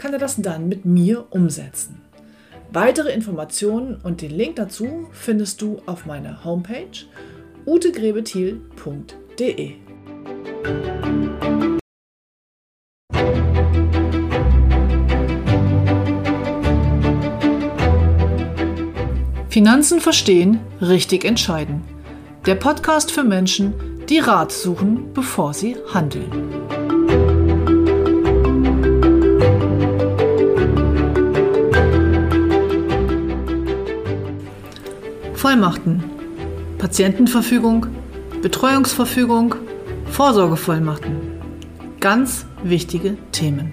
kann 0.00 0.12
er 0.14 0.18
das 0.18 0.36
dann 0.36 0.66
mit 0.66 0.86
mir 0.86 1.26
umsetzen. 1.28 2.00
Weitere 2.72 3.12
Informationen 3.12 4.00
und 4.02 4.22
den 4.22 4.30
Link 4.30 4.56
dazu 4.56 5.08
findest 5.12 5.60
du 5.60 5.82
auf 5.84 6.06
meiner 6.06 6.42
Homepage 6.42 6.86
utegrebethiel.de. 7.66 9.74
Finanzen 19.50 20.00
verstehen, 20.00 20.60
richtig 20.80 21.26
entscheiden. 21.26 21.82
Der 22.46 22.54
Podcast 22.54 23.12
für 23.12 23.24
Menschen, 23.24 23.74
die 24.08 24.20
Rat 24.20 24.50
suchen, 24.50 25.12
bevor 25.12 25.52
sie 25.52 25.76
handeln. 25.92 26.79
Vollmachten, 35.40 36.04
Patientenverfügung, 36.76 37.86
Betreuungsverfügung, 38.42 39.54
Vorsorgevollmachten. 40.10 41.16
Ganz 41.98 42.44
wichtige 42.62 43.16
Themen. 43.32 43.72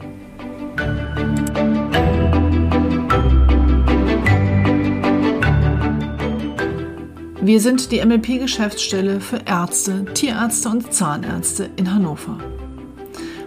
Wir 7.41 7.59
sind 7.59 7.91
die 7.91 7.99
MLP-Geschäftsstelle 7.99 9.19
für 9.19 9.41
Ärzte, 9.45 10.05
Tierärzte 10.13 10.69
und 10.69 10.93
Zahnärzte 10.93 11.69
in 11.75 11.93
Hannover. 11.93 12.39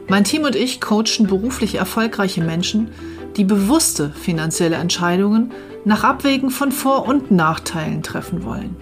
Mein 0.09 0.25
Team 0.25 0.43
und 0.43 0.57
ich 0.57 0.83
coachen 0.83 1.27
beruflich 1.27 1.77
erfolgreiche 1.77 2.43
Menschen, 2.43 2.91
die 3.39 3.45
bewusste 3.45 4.11
finanzielle 4.11 4.77
Entscheidungen 4.77 5.53
nach 5.85 6.05
Abwägen 6.05 6.51
von 6.51 6.73
Vor- 6.73 7.07
und 7.07 7.31
Nachteilen 7.31 8.03
treffen 8.03 8.45
wollen. 8.45 8.77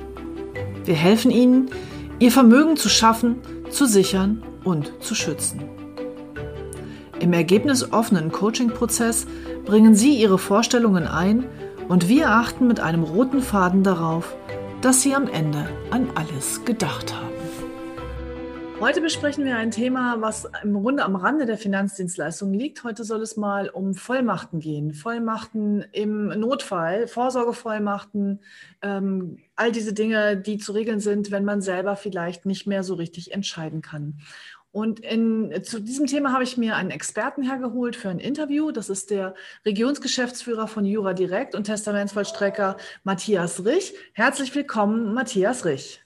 Wir 0.85 0.95
helfen 0.95 1.31
ihnen, 1.31 1.71
ihr 2.19 2.33
Vermögen 2.33 2.77
zu 2.77 2.89
schaffen, 2.89 3.37
zu 3.71 3.87
sichern 3.87 4.43
und 4.65 4.93
zu 5.01 5.15
schützen. 5.15 5.61
Im 7.21 7.33
ergebnisoffenen 7.33 8.33
Coaching-Prozess 8.33 9.27
bringen 9.65 9.95
Sie 9.95 10.15
Ihre 10.15 10.39
Vorstellungen 10.39 11.07
ein 11.07 11.45
und 11.89 12.09
wir 12.09 12.31
achten 12.31 12.67
mit 12.67 12.81
einem 12.81 13.03
roten 13.03 13.43
Faden 13.43 13.83
darauf, 13.83 14.35
dass 14.81 15.03
Sie 15.03 15.15
am 15.15 15.27
Ende 15.27 15.69
an 15.91 16.09
alles 16.15 16.65
gedacht 16.65 17.15
haben. 17.15 17.38
Heute 18.81 19.01
besprechen 19.01 19.45
wir 19.45 19.57
ein 19.57 19.73
Thema, 19.73 20.21
was 20.21 20.49
im 20.63 20.73
Grunde 20.73 21.05
am 21.05 21.17
Rande 21.17 21.47
der 21.47 21.59
Finanzdienstleistungen 21.59 22.55
liegt. 22.55 22.85
Heute 22.85 23.03
soll 23.03 23.23
es 23.23 23.37
mal 23.37 23.71
um 23.71 23.95
Vollmachten 23.95 24.61
gehen. 24.61 24.95
Vollmachten 24.95 25.85
im 25.91 26.29
Notfall, 26.29 27.09
Vorsorgevollmachten, 27.09 28.41
ähm, 28.81 29.39
all 29.57 29.73
diese 29.73 29.93
Dinge, 29.95 30.37
die 30.37 30.59
zu 30.59 30.71
regeln 30.71 31.01
sind, 31.01 31.33
wenn 31.33 31.45
man 31.45 31.61
selber 31.61 31.97
vielleicht 31.97 32.47
nicht 32.47 32.69
mehr 32.69 32.85
so 32.85 32.95
richtig 32.95 33.33
entscheiden 33.33 33.83
kann. 33.83 34.21
Und 34.71 35.01
in, 35.01 35.53
zu 35.65 35.81
diesem 35.81 36.07
Thema 36.07 36.33
habe 36.33 36.45
ich 36.45 36.57
mir 36.57 36.77
einen 36.77 36.93
Experten 36.93 37.43
hergeholt 37.43 37.97
für 37.97 38.11
ein 38.11 38.21
Interview. 38.21 38.71
Das 38.71 38.89
ist 38.91 39.11
der 39.11 39.35
Regionsgeschäftsführer 39.67 40.69
von 40.69 40.85
Jura 40.85 41.15
Direkt 41.15 41.57
und 41.57 41.65
Testamentsvollstrecker 41.65 42.77
Matthias 43.03 43.65
Rich. 43.65 43.95
Herzlich 44.13 44.55
willkommen, 44.55 45.15
Matthias 45.15 45.65
Rich. 45.65 46.05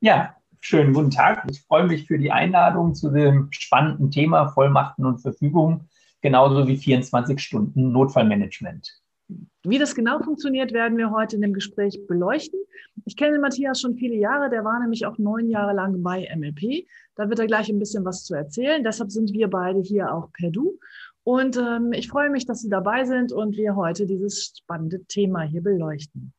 Ja, 0.00 0.37
Schönen 0.60 0.92
guten 0.92 1.10
Tag. 1.10 1.46
Ich 1.50 1.62
freue 1.62 1.86
mich 1.86 2.06
für 2.06 2.18
die 2.18 2.32
Einladung 2.32 2.94
zu 2.94 3.10
dem 3.10 3.48
spannenden 3.50 4.10
Thema 4.10 4.48
Vollmachten 4.48 5.06
und 5.06 5.18
Verfügung, 5.20 5.84
genauso 6.20 6.66
wie 6.66 6.76
24 6.76 7.38
Stunden 7.38 7.92
Notfallmanagement. 7.92 9.00
Wie 9.62 9.78
das 9.78 9.94
genau 9.94 10.20
funktioniert, 10.20 10.72
werden 10.72 10.96
wir 10.96 11.10
heute 11.10 11.36
in 11.36 11.42
dem 11.42 11.52
Gespräch 11.52 12.06
beleuchten. 12.08 12.58
Ich 13.04 13.16
kenne 13.16 13.38
Matthias 13.38 13.80
schon 13.80 13.94
viele 13.94 14.16
Jahre, 14.16 14.50
der 14.50 14.64
war 14.64 14.80
nämlich 14.80 15.06
auch 15.06 15.18
neun 15.18 15.48
Jahre 15.48 15.74
lang 15.74 16.02
bei 16.02 16.28
MLP. 16.34 16.86
Da 17.14 17.28
wird 17.28 17.38
er 17.38 17.46
gleich 17.46 17.68
ein 17.68 17.78
bisschen 17.78 18.04
was 18.04 18.24
zu 18.24 18.34
erzählen. 18.34 18.82
Deshalb 18.82 19.10
sind 19.10 19.32
wir 19.32 19.48
beide 19.48 19.80
hier 19.80 20.12
auch 20.12 20.32
per 20.32 20.50
Du. 20.50 20.78
Und 21.24 21.58
ähm, 21.58 21.92
ich 21.92 22.08
freue 22.08 22.30
mich, 22.30 22.46
dass 22.46 22.62
Sie 22.62 22.70
dabei 22.70 23.04
sind 23.04 23.32
und 23.32 23.56
wir 23.56 23.76
heute 23.76 24.06
dieses 24.06 24.54
spannende 24.56 25.04
Thema 25.04 25.42
hier 25.42 25.62
beleuchten. 25.62 26.32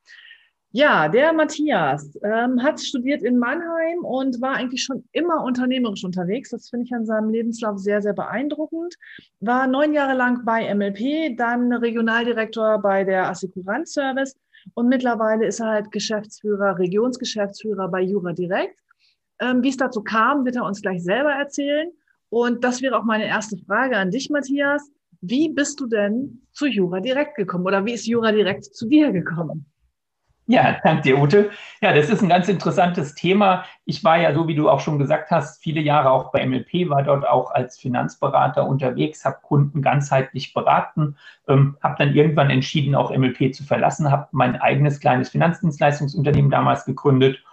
Ja, 0.72 1.10
der 1.10 1.34
Matthias 1.34 2.16
ähm, 2.24 2.62
hat 2.62 2.80
studiert 2.80 3.24
in 3.24 3.40
Mannheim 3.40 4.04
und 4.04 4.40
war 4.40 4.54
eigentlich 4.54 4.84
schon 4.84 5.04
immer 5.14 5.44
unternehmerisch 5.44 6.04
unterwegs. 6.04 6.52
Das 6.52 6.70
finde 6.70 6.86
ich 6.86 6.94
an 6.94 7.08
seinem 7.08 7.32
Lebenslauf 7.32 7.80
sehr, 7.80 8.04
sehr 8.04 8.14
beeindruckend. 8.14 8.96
War 9.40 9.66
neun 9.66 9.94
Jahre 9.94 10.16
lang 10.16 10.46
bei 10.46 10.72
MLP, 10.74 11.36
dann 11.38 11.74
Regionaldirektor 11.74 12.80
bei 12.84 13.04
der 13.04 13.30
Assekuranz 13.30 13.94
Service 13.94 14.38
und 14.76 14.90
mittlerweile 14.90 15.48
ist 15.48 15.60
er 15.60 15.68
halt 15.68 15.92
Geschäftsführer, 15.92 16.78
Regionsgeschäftsführer 16.78 17.88
bei 17.90 18.02
Jura 18.02 18.34
Direkt. 18.34 18.80
Ähm, 19.40 19.64
Wie 19.64 19.70
es 19.70 19.78
dazu 19.78 20.04
kam, 20.04 20.46
wird 20.46 20.58
er 20.58 20.66
uns 20.66 20.82
gleich 20.82 21.04
selber 21.04 21.32
erzählen. 21.32 21.90
Und 22.30 22.64
das 22.64 22.84
wäre 22.84 22.96
auch 22.98 23.06
meine 23.06 23.26
erste 23.26 23.58
Frage 23.58 23.98
an 23.98 24.12
dich, 24.12 24.30
Matthias. 24.30 24.88
Wie 25.22 25.50
bist 25.50 25.80
du 25.80 25.88
denn 25.88 26.44
zu 26.52 26.68
Jura 26.68 27.00
Direkt 27.00 27.36
gekommen 27.36 27.66
oder 27.66 27.86
wie 27.86 27.94
ist 27.94 28.06
Jura 28.06 28.32
Direkt 28.32 28.66
zu 28.66 28.88
dir 28.88 29.12
gekommen? 29.12 29.66
Ja, 30.50 30.80
danke 30.84 31.04
dir, 31.04 31.20
Ute. 31.20 31.52
Ja, 31.80 31.94
das 31.94 32.10
ist 32.10 32.24
ein 32.24 32.30
ganz 32.30 32.50
interessantes 32.50 33.14
Thema. 33.14 33.66
Ich 33.86 34.04
war 34.04 34.18
ja, 34.18 34.34
so 34.34 34.48
wie 34.48 34.56
du 34.56 34.68
auch 34.68 34.80
schon 34.80 34.98
gesagt 34.98 35.30
hast, 35.30 35.62
viele 35.62 35.80
Jahre 35.80 36.10
auch 36.10 36.32
bei 36.32 36.44
MLP, 36.44 36.90
war 36.90 37.04
dort 37.04 37.28
auch 37.28 37.52
als 37.52 37.78
Finanzberater 37.78 38.66
unterwegs, 38.66 39.24
habe 39.26 39.38
Kunden 39.44 39.84
ganzheitlich 39.84 40.56
beraten, 40.56 41.18
ähm, 41.48 41.78
habe 41.84 41.98
dann 42.00 42.16
irgendwann 42.16 42.50
entschieden, 42.50 42.96
auch 42.96 43.16
MLP 43.16 43.54
zu 43.54 43.64
verlassen, 43.64 44.10
habe 44.10 44.28
mein 44.32 44.60
eigenes 44.60 45.00
kleines 45.00 45.30
Finanzdienstleistungsunternehmen 45.30 46.50
damals 46.50 46.84
gegründet 46.84 47.44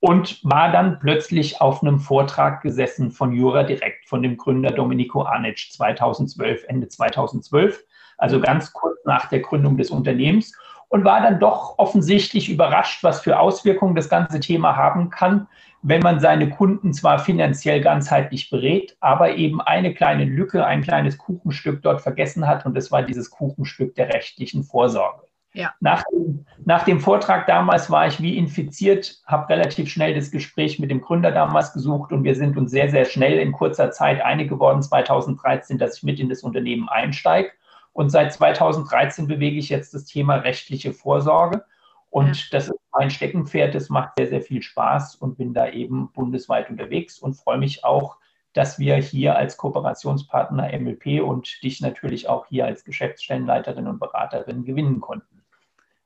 und 0.00 0.42
war 0.42 0.72
dann 0.72 0.98
plötzlich 0.98 1.60
auf 1.60 1.82
einem 1.82 2.00
Vortrag 2.00 2.62
gesessen 2.62 3.10
von 3.10 3.34
Jura 3.34 3.64
Direkt, 3.64 4.08
von 4.08 4.22
dem 4.22 4.38
Gründer 4.38 4.70
Domenico 4.70 5.24
Arnic 5.26 5.58
2012, 5.72 6.64
Ende 6.68 6.88
2012, 6.88 7.84
also 8.16 8.40
ganz 8.40 8.72
kurz 8.72 8.96
nach 9.04 9.28
der 9.28 9.40
Gründung 9.40 9.76
des 9.76 9.90
Unternehmens 9.90 10.54
und 10.88 11.04
war 11.04 11.20
dann 11.20 11.40
doch 11.40 11.78
offensichtlich 11.78 12.48
überrascht, 12.48 13.02
was 13.02 13.20
für 13.20 13.38
Auswirkungen 13.38 13.94
das 13.94 14.08
ganze 14.08 14.40
Thema 14.40 14.76
haben 14.76 15.10
kann, 15.10 15.48
wenn 15.82 16.02
man 16.02 16.20
seine 16.20 16.50
Kunden 16.50 16.92
zwar 16.92 17.18
finanziell 17.18 17.80
ganzheitlich 17.80 18.50
berät, 18.50 18.96
aber 19.00 19.36
eben 19.36 19.60
eine 19.60 19.94
kleine 19.94 20.24
Lücke, 20.24 20.64
ein 20.64 20.82
kleines 20.82 21.18
Kuchenstück 21.18 21.82
dort 21.82 22.00
vergessen 22.00 22.46
hat 22.46 22.66
und 22.66 22.74
das 22.76 22.90
war 22.90 23.02
dieses 23.02 23.30
Kuchenstück 23.30 23.94
der 23.94 24.12
rechtlichen 24.12 24.64
Vorsorge. 24.64 25.26
Ja. 25.56 25.72
Nach, 25.80 26.04
dem, 26.12 26.44
nach 26.66 26.84
dem 26.84 27.00
Vortrag 27.00 27.46
damals 27.46 27.90
war 27.90 28.06
ich 28.06 28.20
wie 28.20 28.36
infiziert, 28.36 29.22
habe 29.26 29.48
relativ 29.48 29.88
schnell 29.88 30.14
das 30.14 30.30
Gespräch 30.30 30.78
mit 30.78 30.90
dem 30.90 31.00
Gründer 31.00 31.30
damals 31.30 31.72
gesucht 31.72 32.12
und 32.12 32.24
wir 32.24 32.34
sind 32.34 32.58
uns 32.58 32.70
sehr, 32.70 32.90
sehr 32.90 33.06
schnell 33.06 33.38
in 33.38 33.52
kurzer 33.52 33.90
Zeit 33.90 34.20
einig 34.20 34.50
geworden, 34.50 34.82
2013, 34.82 35.78
dass 35.78 35.96
ich 35.96 36.02
mit 36.02 36.20
in 36.20 36.28
das 36.28 36.42
Unternehmen 36.42 36.90
einsteige. 36.90 37.52
Und 37.96 38.10
seit 38.10 38.30
2013 38.34 39.26
bewege 39.26 39.56
ich 39.56 39.70
jetzt 39.70 39.94
das 39.94 40.04
Thema 40.04 40.34
rechtliche 40.34 40.92
Vorsorge. 40.92 41.64
Und 42.10 42.36
ja. 42.36 42.44
das 42.50 42.68
ist 42.68 42.78
mein 42.92 43.08
Steckenpferd. 43.08 43.74
Das 43.74 43.88
macht 43.88 44.18
sehr, 44.18 44.26
sehr 44.26 44.42
viel 44.42 44.60
Spaß 44.60 45.14
und 45.16 45.38
bin 45.38 45.54
da 45.54 45.70
eben 45.70 46.12
bundesweit 46.12 46.68
unterwegs 46.68 47.18
und 47.18 47.32
freue 47.32 47.56
mich 47.56 47.86
auch, 47.86 48.18
dass 48.52 48.78
wir 48.78 48.96
hier 48.96 49.36
als 49.36 49.56
Kooperationspartner 49.56 50.78
MLP 50.78 51.22
und 51.22 51.62
dich 51.62 51.80
natürlich 51.80 52.28
auch 52.28 52.44
hier 52.44 52.66
als 52.66 52.84
Geschäftsstellenleiterin 52.84 53.86
und 53.86 53.98
Beraterin 53.98 54.66
gewinnen 54.66 55.00
konnten. 55.00 55.42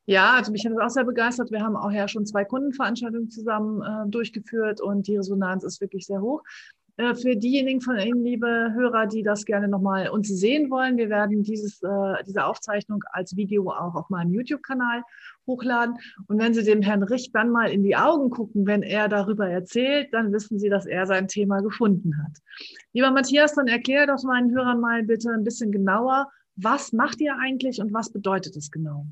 Ja, 0.06 0.34
also 0.34 0.52
mich 0.52 0.64
hat 0.64 0.72
das 0.72 0.84
auch 0.84 0.90
sehr 0.90 1.04
begeistert. 1.04 1.50
Wir 1.50 1.62
haben 1.62 1.76
auch 1.76 1.90
ja 1.90 2.06
schon 2.06 2.24
zwei 2.24 2.44
Kundenveranstaltungen 2.44 3.30
zusammen 3.30 3.82
äh, 3.82 4.08
durchgeführt 4.08 4.80
und 4.80 5.08
die 5.08 5.16
Resonanz 5.16 5.64
ist 5.64 5.80
wirklich 5.80 6.06
sehr 6.06 6.20
hoch. 6.20 6.42
Äh, 6.96 7.14
für 7.14 7.36
diejenigen 7.36 7.80
von 7.80 7.98
Ihnen, 7.98 8.22
liebe 8.24 8.46
Hörer, 8.74 9.06
die 9.06 9.22
das 9.22 9.44
gerne 9.44 9.68
nochmal 9.68 10.08
uns 10.08 10.28
sehen 10.28 10.70
wollen, 10.70 10.96
wir 10.96 11.08
werden 11.08 11.42
dieses, 11.42 11.82
äh, 11.82 12.24
diese 12.26 12.44
Aufzeichnung 12.44 13.02
als 13.12 13.36
Video 13.36 13.70
auch 13.70 13.94
auf 13.94 14.10
meinem 14.10 14.32
YouTube-Kanal 14.32 15.02
hochladen. 15.46 15.96
Und 16.28 16.38
wenn 16.38 16.54
Sie 16.54 16.64
dem 16.64 16.82
Herrn 16.82 17.02
Rich 17.02 17.32
dann 17.32 17.50
mal 17.50 17.70
in 17.70 17.82
die 17.82 17.96
Augen 17.96 18.30
gucken, 18.30 18.66
wenn 18.66 18.82
er 18.82 19.08
darüber 19.08 19.48
erzählt, 19.48 20.12
dann 20.12 20.32
wissen 20.32 20.58
Sie, 20.58 20.68
dass 20.68 20.86
er 20.86 21.06
sein 21.06 21.28
Thema 21.28 21.60
gefunden 21.60 22.16
hat. 22.22 22.38
Lieber 22.92 23.10
Matthias, 23.10 23.54
dann 23.54 23.68
erkläre 23.68 24.06
doch 24.06 24.22
meinen 24.24 24.54
Hörern 24.54 24.80
mal 24.80 25.02
bitte 25.02 25.30
ein 25.30 25.44
bisschen 25.44 25.72
genauer, 25.72 26.28
Was 26.56 26.92
macht 26.92 27.20
ihr 27.20 27.36
eigentlich 27.38 27.80
und 27.80 27.92
was 27.94 28.12
bedeutet 28.12 28.54
es 28.56 28.70
genau? 28.70 29.06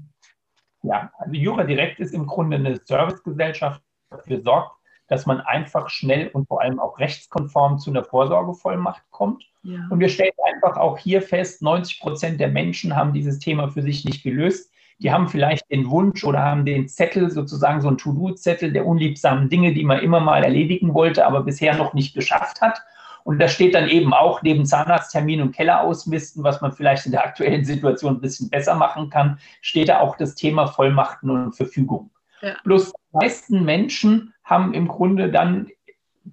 Ja, 0.82 1.10
also 1.18 1.32
Jura 1.32 1.64
Direkt 1.64 1.98
ist 1.98 2.14
im 2.14 2.26
Grunde 2.26 2.56
eine 2.56 2.78
Servicegesellschaft, 2.84 3.80
die 3.80 4.16
dafür 4.16 4.42
sorgt, 4.42 4.77
dass 5.08 5.26
man 5.26 5.40
einfach 5.40 5.88
schnell 5.88 6.28
und 6.28 6.46
vor 6.46 6.60
allem 6.60 6.78
auch 6.78 6.98
rechtskonform 6.98 7.78
zu 7.78 7.90
einer 7.90 8.04
Vorsorgevollmacht 8.04 9.02
kommt. 9.10 9.44
Ja. 9.62 9.80
Und 9.90 10.00
wir 10.00 10.08
stellen 10.08 10.32
einfach 10.46 10.76
auch 10.76 10.98
hier 10.98 11.22
fest, 11.22 11.62
90 11.62 12.00
Prozent 12.00 12.40
der 12.40 12.48
Menschen 12.48 12.94
haben 12.94 13.12
dieses 13.12 13.38
Thema 13.38 13.68
für 13.68 13.82
sich 13.82 14.04
nicht 14.04 14.22
gelöst. 14.22 14.70
Die 15.00 15.12
haben 15.12 15.28
vielleicht 15.28 15.70
den 15.70 15.90
Wunsch 15.90 16.24
oder 16.24 16.42
haben 16.42 16.64
den 16.64 16.88
Zettel, 16.88 17.30
sozusagen 17.30 17.80
so 17.80 17.88
ein 17.88 17.98
To-Do-Zettel 17.98 18.72
der 18.72 18.86
unliebsamen 18.86 19.48
Dinge, 19.48 19.72
die 19.72 19.84
man 19.84 20.00
immer 20.00 20.20
mal 20.20 20.42
erledigen 20.42 20.92
wollte, 20.92 21.26
aber 21.26 21.42
bisher 21.42 21.76
noch 21.76 21.94
nicht 21.94 22.14
geschafft 22.14 22.60
hat. 22.60 22.80
Und 23.24 23.38
da 23.38 23.48
steht 23.48 23.74
dann 23.74 23.88
eben 23.88 24.14
auch 24.14 24.42
neben 24.42 24.64
Zahnarzttermin 24.64 25.42
und 25.42 25.54
Keller 25.54 25.82
ausmisten, 25.82 26.42
was 26.42 26.60
man 26.60 26.72
vielleicht 26.72 27.06
in 27.06 27.12
der 27.12 27.24
aktuellen 27.24 27.64
Situation 27.64 28.16
ein 28.16 28.20
bisschen 28.20 28.48
besser 28.48 28.74
machen 28.74 29.10
kann, 29.10 29.38
steht 29.60 29.88
da 29.88 30.00
auch 30.00 30.16
das 30.16 30.34
Thema 30.34 30.66
Vollmachten 30.66 31.30
und 31.30 31.52
Verfügung. 31.54 32.10
Ja. 32.40 32.56
Bloß 32.64 32.92
die 32.92 33.16
meisten 33.16 33.64
Menschen 33.64 34.32
haben 34.48 34.74
im 34.74 34.88
Grunde 34.88 35.30
dann 35.30 35.68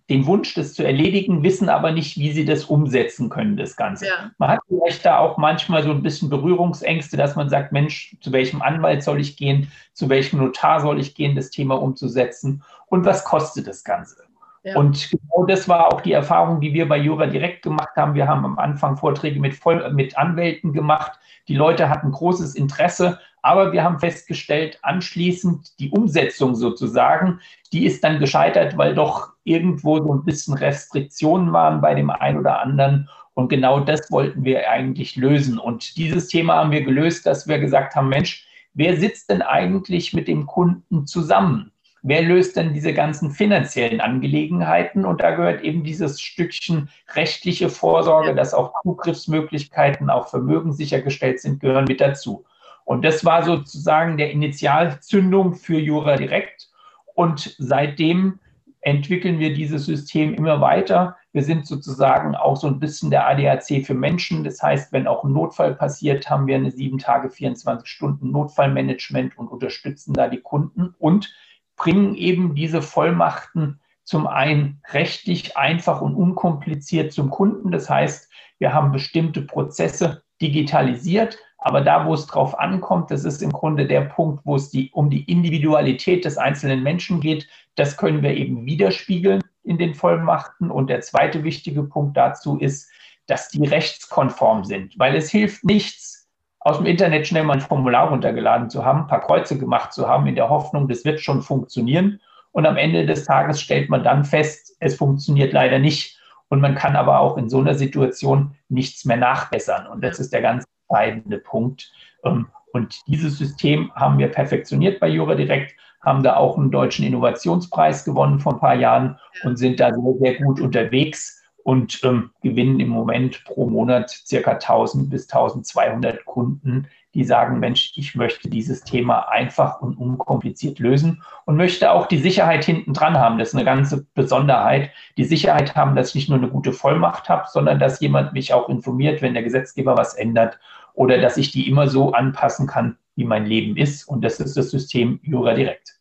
den 0.09 0.25
Wunsch, 0.25 0.53
das 0.53 0.73
zu 0.73 0.83
erledigen, 0.83 1.44
wissen 1.44 1.69
aber 1.69 1.91
nicht, 1.91 2.17
wie 2.17 2.31
sie 2.31 2.45
das 2.45 2.65
umsetzen 2.65 3.29
können, 3.29 3.57
das 3.57 3.75
Ganze. 3.75 4.07
Ja. 4.07 4.31
Man 4.38 4.50
hat 4.50 4.59
vielleicht 4.67 5.06
da 5.06 5.19
auch 5.19 5.38
manchmal 5.38 5.83
so 5.83 5.91
ein 5.91 6.03
bisschen 6.03 6.29
Berührungsängste, 6.29 7.17
dass 7.17 7.35
man 7.35 7.50
sagt, 7.50 7.71
Mensch, 7.71 8.15
zu 8.21 8.31
welchem 8.31 8.62
Anwalt 8.62 9.03
soll 9.03 9.19
ich 9.19 9.38
gehen, 9.38 9.71
zu 9.94 10.09
welchem 10.09 10.39
Notar 10.39 10.81
soll 10.81 11.00
ich 11.00 11.15
gehen, 11.15 11.35
das 11.35 11.50
Thema 11.50 11.81
umzusetzen 11.81 12.63
und 12.88 13.06
was 13.06 13.23
kostet 13.23 13.67
das 13.67 13.83
Ganze? 13.83 14.23
Ja. 14.63 14.77
Und 14.77 15.11
genau 15.11 15.45
das 15.45 15.69
war 15.69 15.94
auch 15.94 16.01
die 16.01 16.13
Erfahrung, 16.13 16.59
die 16.59 16.73
wir 16.73 16.88
bei 16.88 16.97
Jura 16.97 17.27
direkt 17.27 17.61
gemacht 17.61 17.95
haben. 17.95 18.15
Wir 18.15 18.27
haben 18.27 18.44
am 18.45 18.57
Anfang 18.57 18.97
Vorträge 18.97 19.39
mit, 19.39 19.53
Voll 19.53 19.94
mit 19.94 20.18
Anwälten 20.18 20.73
gemacht. 20.73 21.19
Die 21.47 21.56
Leute 21.56 21.88
hatten 21.88 22.11
großes 22.11 22.56
Interesse, 22.56 23.19
aber 23.45 23.71
wir 23.74 23.83
haben 23.83 24.00
festgestellt, 24.00 24.80
anschließend 24.81 25.80
die 25.80 25.92
Umsetzung 25.92 26.56
sozusagen, 26.56 27.39
die 27.71 27.86
ist 27.86 28.03
dann 28.03 28.18
gescheitert, 28.18 28.75
weil 28.75 28.95
doch 28.95 29.33
irgendwo 29.44 30.00
so 30.00 30.15
ein 30.15 30.25
bisschen 30.25 30.56
Restriktionen 30.56 31.53
waren 31.53 31.80
bei 31.80 31.94
dem 31.94 32.09
einen 32.09 32.39
oder 32.39 32.59
anderen. 32.59 33.07
Und 33.36 33.50
genau 33.50 33.81
das 33.81 34.09
wollten 34.09 34.44
wir 34.44 34.68
eigentlich 34.71 35.15
lösen. 35.15 35.59
Und 35.59 35.95
dieses 35.95 36.27
Thema 36.27 36.56
haben 36.56 36.71
wir 36.71 36.81
gelöst, 36.81 37.27
dass 37.27 37.47
wir 37.47 37.59
gesagt 37.59 37.95
haben, 37.95 38.09
Mensch, 38.09 38.47
wer 38.74 38.97
sitzt 38.97 39.30
denn 39.30 39.44
eigentlich 39.44 40.12
mit 40.12 40.27
dem 40.27 40.47
Kunden 40.47 41.06
zusammen? 41.06 41.71
Wer 42.01 42.24
löst 42.24 42.56
denn 42.56 42.74
diese 42.74 42.94
ganzen 42.94 43.30
finanziellen 43.30 44.01
Angelegenheiten? 44.01 45.06
Und 45.06 45.21
da 45.21 45.36
gehört 45.36 45.62
eben 45.62 45.83
dieses 45.83 46.19
Stückchen 46.19 46.89
rechtliche 47.13 47.69
Vorsorge, 47.69 48.33
dass 48.33 48.56
auch 48.56 48.74
Zugriffsmöglichkeiten, 48.81 50.09
auch 50.09 50.30
Vermögen 50.30 50.74
sichergestellt 50.74 51.42
sind, 51.42 51.59
gehören 51.59 51.86
mit 51.86 52.01
dazu. 52.01 52.44
Und 52.85 53.03
das 53.03 53.25
war 53.25 53.43
sozusagen 53.43 54.17
der 54.17 54.31
Initialzündung 54.31 55.55
für 55.55 55.79
Jura 55.79 56.15
Direkt. 56.15 56.69
Und 57.15 57.55
seitdem 57.57 58.39
entwickeln 58.81 59.39
wir 59.39 59.53
dieses 59.53 59.85
System 59.85 60.35
immer 60.35 60.61
weiter. 60.61 61.17
Wir 61.33 61.43
sind 61.43 61.65
sozusagen 61.65 62.35
auch 62.35 62.55
so 62.55 62.67
ein 62.67 62.79
bisschen 62.79 63.09
der 63.09 63.27
ADAC 63.27 63.83
für 63.83 63.95
Menschen. 63.95 64.43
Das 64.43 64.61
heißt, 64.61 64.93
wenn 64.93 65.07
auch 65.07 65.23
ein 65.23 65.33
Notfall 65.33 65.73
passiert, 65.73 66.29
haben 66.29 66.45
wir 66.45 66.55
eine 66.55 66.71
sieben 66.71 66.99
Tage, 66.99 67.31
24 67.31 67.87
Stunden 67.87 68.31
Notfallmanagement 68.31 69.37
und 69.37 69.47
unterstützen 69.47 70.13
da 70.13 70.27
die 70.27 70.41
Kunden 70.41 70.93
und 70.99 71.33
bringen 71.75 72.15
eben 72.15 72.53
diese 72.53 72.83
Vollmachten 72.83 73.79
zum 74.03 74.27
einen 74.27 74.81
rechtlich 74.91 75.57
einfach 75.57 76.01
und 76.01 76.13
unkompliziert 76.13 77.11
zum 77.11 77.31
Kunden. 77.31 77.71
Das 77.71 77.89
heißt, 77.89 78.31
wir 78.59 78.71
haben 78.71 78.91
bestimmte 78.91 79.41
Prozesse 79.41 80.23
digitalisiert, 80.41 81.39
aber 81.65 81.81
da, 81.81 82.06
wo 82.06 82.13
es 82.13 82.27
drauf 82.27 82.59
ankommt, 82.59 83.09
das 83.09 83.25
ist 83.25 83.41
im 83.41 83.51
Grunde 83.51 83.88
der 83.88 84.01
Punkt, 84.01 84.45
wo 84.45 84.56
es 84.56 84.69
die, 84.69 84.91
um 84.91 85.09
die 85.09 85.23
Individualität 85.23 86.23
des 86.23 86.38
einzelnen 86.38 86.83
Menschen 86.83 87.21
geht. 87.21 87.47
Das 87.73 87.97
können 87.97 88.21
wir 88.21 88.35
eben 88.35 88.67
widerspiegeln 88.67 89.41
in 89.63 89.79
den 89.79 89.95
Vollmachten. 89.95 90.69
Und 90.69 90.91
der 90.91 91.01
zweite 91.01 91.44
wichtige 91.44 91.81
Punkt 91.81 92.15
dazu 92.15 92.59
ist, 92.59 92.91
dass 93.25 93.50
die 93.50 93.65
rechtskonform 93.65 94.63
sind, 94.63 94.94
weil 95.00 95.15
es 95.15 95.31
hilft 95.31 95.63
nichts, 95.63 96.29
aus 96.59 96.77
dem 96.77 96.85
Internet 96.85 97.25
schnell 97.25 97.44
mal 97.44 97.53
ein 97.53 97.62
Formular 97.62 98.09
runtergeladen 98.09 98.69
zu 98.69 98.85
haben, 98.85 99.00
ein 99.00 99.07
paar 99.07 99.21
Kreuze 99.21 99.57
gemacht 99.57 99.91
zu 99.91 100.07
haben, 100.07 100.27
in 100.27 100.35
der 100.35 100.50
Hoffnung, 100.50 100.88
das 100.88 101.03
wird 101.03 101.19
schon 101.19 101.41
funktionieren. 101.41 102.21
Und 102.51 102.68
am 102.68 102.77
Ende 102.77 103.07
des 103.07 103.25
Tages 103.25 103.59
stellt 103.59 103.89
man 103.89 104.03
dann 104.03 104.23
fest, 104.23 104.77
es 104.79 104.97
funktioniert 104.97 105.51
leider 105.51 105.79
nicht. 105.79 106.19
Und 106.47 106.61
man 106.61 106.75
kann 106.75 106.95
aber 106.95 107.21
auch 107.21 107.38
in 107.38 107.50
so 107.50 107.59
einer 107.59 107.73
Situation 107.73 108.56
nichts 108.69 109.03
mehr 109.03 109.18
nachbessern. 109.18 109.88
Und 109.88 110.03
das 110.03 110.19
ist 110.19 110.31
der 110.31 110.44
ganz 110.44 110.63
entscheidende 110.89 111.37
Punkt. 111.39 111.91
Ähm, 112.23 112.47
und 112.73 112.99
dieses 113.07 113.37
System 113.37 113.91
haben 113.95 114.17
wir 114.17 114.27
perfektioniert 114.27 114.99
bei 114.99 115.07
Jura 115.07 115.35
Direkt, 115.35 115.75
haben 116.01 116.23
da 116.23 116.35
auch 116.35 116.57
einen 116.57 116.71
deutschen 116.71 117.05
Innovationspreis 117.05 118.03
gewonnen 118.03 118.39
vor 118.39 118.53
ein 118.53 118.59
paar 118.59 118.75
Jahren 118.75 119.17
und 119.43 119.57
sind 119.57 119.79
da 119.79 119.93
sehr, 119.93 120.13
sehr 120.19 120.35
gut 120.35 120.59
unterwegs 120.59 121.41
und 121.63 121.99
ähm, 122.03 122.31
gewinnen 122.43 122.79
im 122.79 122.89
Moment 122.89 123.43
pro 123.45 123.67
Monat 123.67 124.09
circa 124.11 124.51
1000 124.51 125.09
bis 125.09 125.23
1200 125.29 126.25
Kunden, 126.25 126.87
die 127.15 127.23
sagen, 127.23 127.59
Mensch, 127.59 127.94
ich 127.95 128.13
möchte 128.15 128.50
dieses 128.50 128.83
Thema 128.83 129.29
einfach 129.29 129.81
und 129.81 129.97
unkompliziert 129.97 130.79
lösen 130.79 131.23
und 131.45 131.56
möchte 131.56 131.91
auch 131.91 132.07
die 132.07 132.17
Sicherheit 132.17 132.65
hinten 132.65 132.94
dran 132.94 133.17
haben. 133.17 133.39
Das 133.39 133.50
ist 133.50 133.56
eine 133.56 133.63
ganze 133.63 134.06
Besonderheit. 134.13 134.91
Die 135.17 135.23
Sicherheit 135.23 135.75
haben, 135.75 135.95
dass 135.95 136.09
ich 136.09 136.15
nicht 136.15 136.29
nur 136.29 136.38
eine 136.38 136.50
gute 136.50 136.73
Vollmacht 136.73 137.29
habe, 137.29 137.47
sondern 137.50 137.79
dass 137.79 138.01
jemand 138.01 138.33
mich 138.33 138.53
auch 138.53 138.67
informiert, 138.67 139.21
wenn 139.21 139.33
der 139.33 139.44
Gesetzgeber 139.44 139.97
was 139.97 140.13
ändert 140.13 140.59
oder 140.94 141.17
dass 141.19 141.38
ich 141.38 141.51
die 141.51 141.69
immer 141.69 141.88
so 141.88 142.12
anpassen 142.12 142.67
kann, 142.67 142.97
wie 143.15 143.23
mein 143.23 143.45
Leben 143.45 143.77
ist. 143.77 144.07
Und 144.07 144.21
das 144.21 144.41
ist 144.41 144.57
das 144.57 144.69
System 144.69 145.19
Jura 145.23 145.53
Direkt. 145.53 146.00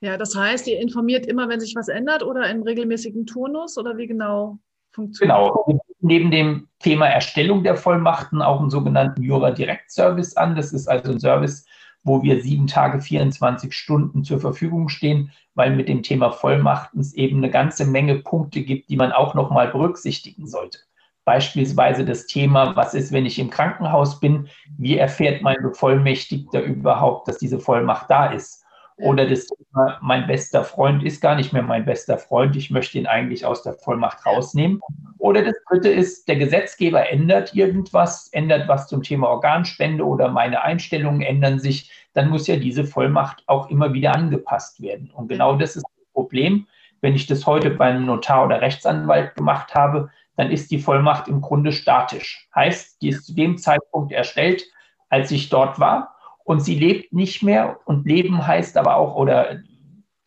Ja, 0.00 0.16
das 0.16 0.36
heißt, 0.36 0.66
ihr 0.66 0.80
informiert 0.80 1.26
immer, 1.26 1.48
wenn 1.48 1.60
sich 1.60 1.74
was 1.76 1.88
ändert 1.88 2.22
oder 2.22 2.50
im 2.50 2.62
regelmäßigen 2.62 3.24
Turnus 3.24 3.78
oder 3.78 3.96
wie 3.96 4.06
genau 4.08 4.58
funktioniert 4.92 5.38
Genau. 5.38 5.80
Neben 6.06 6.30
dem 6.30 6.68
Thema 6.78 7.08
Erstellung 7.08 7.64
der 7.64 7.74
Vollmachten 7.74 8.40
auch 8.40 8.60
einen 8.60 8.70
sogenannten 8.70 9.24
Jura 9.24 9.50
Direkt 9.50 9.90
Service 9.90 10.36
an. 10.36 10.54
Das 10.54 10.72
ist 10.72 10.86
also 10.86 11.10
ein 11.10 11.18
Service, 11.18 11.66
wo 12.04 12.22
wir 12.22 12.40
sieben 12.40 12.68
Tage, 12.68 13.00
24 13.00 13.74
Stunden 13.74 14.22
zur 14.22 14.38
Verfügung 14.38 14.88
stehen, 14.88 15.32
weil 15.56 15.74
mit 15.74 15.88
dem 15.88 16.04
Thema 16.04 16.30
Vollmachten 16.30 17.00
es 17.00 17.12
eben 17.14 17.38
eine 17.38 17.50
ganze 17.50 17.86
Menge 17.86 18.20
Punkte 18.20 18.62
gibt, 18.62 18.88
die 18.88 18.94
man 18.94 19.10
auch 19.10 19.34
nochmal 19.34 19.66
berücksichtigen 19.66 20.46
sollte. 20.46 20.78
Beispielsweise 21.24 22.04
das 22.04 22.28
Thema, 22.28 22.76
was 22.76 22.94
ist, 22.94 23.10
wenn 23.10 23.26
ich 23.26 23.40
im 23.40 23.50
Krankenhaus 23.50 24.20
bin? 24.20 24.46
Wie 24.78 24.96
erfährt 24.96 25.42
mein 25.42 25.60
Bevollmächtigter 25.60 26.62
überhaupt, 26.62 27.26
dass 27.26 27.38
diese 27.38 27.58
Vollmacht 27.58 28.08
da 28.08 28.26
ist? 28.26 28.64
Oder 28.98 29.28
das 29.28 29.48
Thema, 29.48 29.98
mein 30.02 30.28
bester 30.28 30.62
Freund 30.62 31.02
ist 31.02 31.20
gar 31.20 31.34
nicht 31.34 31.52
mehr 31.52 31.64
mein 31.64 31.84
bester 31.84 32.16
Freund, 32.16 32.54
ich 32.54 32.70
möchte 32.70 32.96
ihn 32.96 33.08
eigentlich 33.08 33.44
aus 33.44 33.64
der 33.64 33.74
Vollmacht 33.74 34.24
rausnehmen. 34.24 34.80
Oder 35.26 35.42
das 35.42 35.56
dritte 35.68 35.88
ist, 35.88 36.28
der 36.28 36.36
Gesetzgeber 36.36 37.10
ändert 37.10 37.52
irgendwas, 37.52 38.28
ändert 38.28 38.68
was 38.68 38.86
zum 38.86 39.02
Thema 39.02 39.26
Organspende 39.26 40.06
oder 40.06 40.28
meine 40.28 40.62
Einstellungen 40.62 41.20
ändern 41.20 41.58
sich, 41.58 41.90
dann 42.12 42.30
muss 42.30 42.46
ja 42.46 42.54
diese 42.54 42.84
Vollmacht 42.84 43.42
auch 43.48 43.68
immer 43.68 43.92
wieder 43.92 44.14
angepasst 44.14 44.80
werden. 44.80 45.10
Und 45.12 45.26
genau 45.26 45.56
das 45.56 45.74
ist 45.74 45.82
das 45.82 46.12
Problem. 46.12 46.68
Wenn 47.00 47.16
ich 47.16 47.26
das 47.26 47.44
heute 47.44 47.70
beim 47.70 48.06
Notar 48.06 48.44
oder 48.44 48.60
Rechtsanwalt 48.60 49.34
gemacht 49.34 49.74
habe, 49.74 50.10
dann 50.36 50.52
ist 50.52 50.70
die 50.70 50.78
Vollmacht 50.78 51.26
im 51.26 51.40
Grunde 51.40 51.72
statisch. 51.72 52.48
Heißt, 52.54 53.02
die 53.02 53.08
ist 53.08 53.26
zu 53.26 53.34
dem 53.34 53.58
Zeitpunkt 53.58 54.12
erstellt, 54.12 54.62
als 55.08 55.32
ich 55.32 55.48
dort 55.48 55.80
war 55.80 56.14
und 56.44 56.60
sie 56.60 56.78
lebt 56.78 57.12
nicht 57.12 57.42
mehr 57.42 57.80
und 57.86 58.06
Leben 58.06 58.46
heißt 58.46 58.76
aber 58.76 58.94
auch, 58.94 59.16
oder 59.16 59.58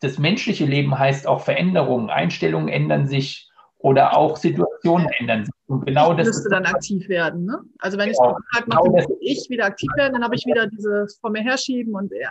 das 0.00 0.18
menschliche 0.18 0.66
Leben 0.66 0.98
heißt 0.98 1.26
auch 1.26 1.40
Veränderungen, 1.40 2.10
Einstellungen 2.10 2.68
ändern 2.68 3.06
sich 3.06 3.49
oder 3.82 4.16
auch 4.16 4.36
Situationen 4.36 5.08
ändern 5.18 5.44
sich. 5.44 5.54
Und 5.66 5.86
genau 5.86 6.12
ich 6.12 6.18
das 6.18 6.26
müsste 6.26 6.50
dann 6.50 6.66
aktiv 6.66 7.08
werden. 7.08 7.46
Ne? 7.46 7.58
Also 7.78 7.98
wenn 7.98 8.10
genau, 8.10 8.36
ich 8.54 8.64
genau 8.64 8.84
mache, 8.86 9.16
ich 9.20 9.46
wieder 9.48 9.66
aktiv 9.66 9.90
werden, 9.96 10.14
dann 10.14 10.24
habe 10.24 10.34
ich 10.34 10.44
wieder 10.46 10.66
dieses 10.66 11.18
vor 11.18 11.30
mir 11.30 11.42
herschieben 11.42 11.94
und 11.94 12.12
ja. 12.12 12.30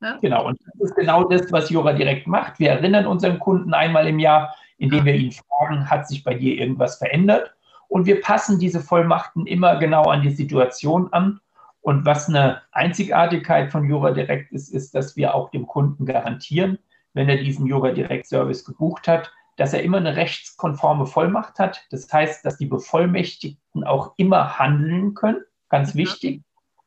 Ne? 0.00 0.18
Genau, 0.22 0.46
und 0.46 0.58
das 0.64 0.90
ist 0.90 0.96
genau 0.96 1.24
das, 1.24 1.52
was 1.52 1.68
Jura 1.68 1.92
direkt 1.92 2.26
macht. 2.26 2.58
Wir 2.58 2.70
erinnern 2.70 3.06
unseren 3.06 3.38
Kunden 3.38 3.74
einmal 3.74 4.06
im 4.08 4.18
Jahr, 4.18 4.54
indem 4.78 5.04
wir 5.04 5.14
ihn 5.14 5.32
fragen, 5.32 5.90
hat 5.90 6.08
sich 6.08 6.24
bei 6.24 6.34
dir 6.34 6.56
irgendwas 6.58 6.96
verändert? 6.96 7.52
Und 7.88 8.06
wir 8.06 8.20
passen 8.20 8.58
diese 8.58 8.80
Vollmachten 8.80 9.46
immer 9.46 9.76
genau 9.76 10.04
an 10.04 10.22
die 10.22 10.30
Situation 10.30 11.12
an 11.12 11.40
und 11.82 12.04
was 12.04 12.28
eine 12.28 12.62
Einzigartigkeit 12.72 13.70
von 13.70 13.88
Jura 13.88 14.10
Direct 14.10 14.52
ist, 14.52 14.72
ist, 14.72 14.94
dass 14.94 15.16
wir 15.16 15.34
auch 15.34 15.50
dem 15.50 15.66
Kunden 15.66 16.04
garantieren, 16.04 16.78
wenn 17.14 17.28
er 17.28 17.38
diesen 17.38 17.66
Jura 17.66 17.92
Direct 17.92 18.26
Service 18.26 18.64
gebucht 18.64 19.08
hat, 19.08 19.32
dass 19.60 19.74
er 19.74 19.82
immer 19.82 19.98
eine 19.98 20.16
rechtskonforme 20.16 21.04
Vollmacht 21.04 21.58
hat. 21.58 21.84
Das 21.90 22.10
heißt, 22.10 22.46
dass 22.46 22.56
die 22.56 22.64
Bevollmächtigten 22.64 23.84
auch 23.84 24.14
immer 24.16 24.58
handeln 24.58 25.12
können, 25.12 25.42
ganz 25.68 25.94
wichtig. 25.94 26.40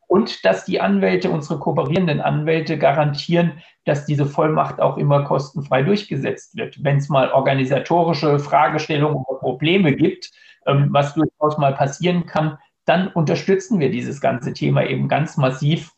Und 0.08 0.44
dass 0.44 0.66
die 0.66 0.82
Anwälte, 0.82 1.30
unsere 1.30 1.60
kooperierenden 1.60 2.20
Anwälte, 2.20 2.80
garantieren, 2.80 3.62
dass 3.86 4.08
diese 4.08 4.26
Vollmacht 4.26 4.82
auch 4.82 4.98
immer 4.98 5.24
kostenfrei 5.24 5.84
durchgesetzt 5.84 6.58
wird. 6.58 6.84
Wenn 6.84 6.98
es 6.98 7.10
mal 7.10 7.32
organisatorische 7.32 8.40
Fragestellungen 8.40 9.24
oder 9.24 9.38
Probleme 9.38 9.96
gibt, 9.96 10.32
ähm, 10.66 10.88
was 10.90 11.14
durchaus 11.14 11.60
mal 11.60 11.76
passieren 11.76 12.26
kann, 12.26 12.58
dann 12.86 13.08
unterstützen 13.10 13.80
wir 13.80 13.92
dieses 13.92 14.20
ganze 14.20 14.52
Thema 14.52 14.84
eben 14.84 15.08
ganz 15.08 15.38
massiv 15.38 15.92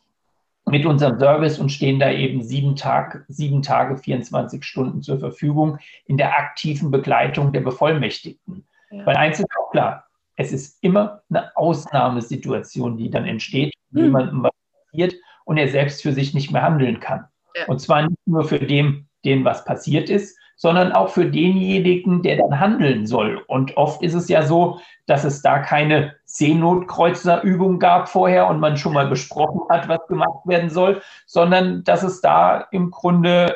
mit 0.68 0.84
unserem 0.84 1.18
Service 1.18 1.58
und 1.58 1.70
stehen 1.70 2.00
da 2.00 2.10
eben 2.10 2.42
sieben, 2.42 2.74
Tag, 2.74 3.24
sieben 3.28 3.62
Tage, 3.62 3.96
24 3.96 4.64
Stunden 4.64 5.00
zur 5.02 5.18
Verfügung 5.18 5.78
in 6.06 6.16
der 6.16 6.36
aktiven 6.36 6.90
Begleitung 6.90 7.52
der 7.52 7.60
Bevollmächtigten. 7.60 8.66
Ja. 8.90 9.06
Weil 9.06 9.16
eins 9.16 9.38
ist 9.38 9.46
auch 9.58 9.70
klar, 9.70 10.04
es 10.34 10.52
ist 10.52 10.82
immer 10.82 11.22
eine 11.30 11.56
Ausnahmesituation, 11.56 12.96
die 12.96 13.10
dann 13.10 13.26
entsteht, 13.26 13.72
hm. 13.92 14.04
jemandem 14.04 14.42
was 14.42 14.52
passiert 14.84 15.14
und 15.44 15.56
er 15.56 15.68
selbst 15.68 16.02
für 16.02 16.12
sich 16.12 16.34
nicht 16.34 16.50
mehr 16.50 16.62
handeln 16.62 16.98
kann. 16.98 17.26
Ja. 17.54 17.66
Und 17.66 17.80
zwar 17.80 18.02
nicht 18.02 18.26
nur 18.26 18.44
für 18.44 18.58
den, 18.58 19.08
den 19.24 19.44
was 19.44 19.64
passiert 19.64 20.10
ist, 20.10 20.36
sondern 20.56 20.92
auch 20.92 21.10
für 21.10 21.26
denjenigen, 21.26 22.22
der 22.22 22.38
dann 22.38 22.58
handeln 22.58 23.06
soll. 23.06 23.42
Und 23.46 23.76
oft 23.76 24.02
ist 24.02 24.14
es 24.14 24.28
ja 24.28 24.42
so, 24.42 24.80
dass 25.06 25.24
es 25.24 25.42
da 25.42 25.60
keine 25.60 26.16
Seenotkreuzerübung 26.24 27.78
gab 27.78 28.08
vorher 28.08 28.48
und 28.48 28.58
man 28.58 28.76
schon 28.76 28.94
mal 28.94 29.06
besprochen 29.06 29.60
hat, 29.68 29.88
was 29.88 30.06
gemacht 30.08 30.46
werden 30.46 30.70
soll, 30.70 31.02
sondern 31.26 31.84
dass 31.84 32.02
es 32.02 32.20
da 32.20 32.66
im 32.72 32.90
Grunde 32.90 33.54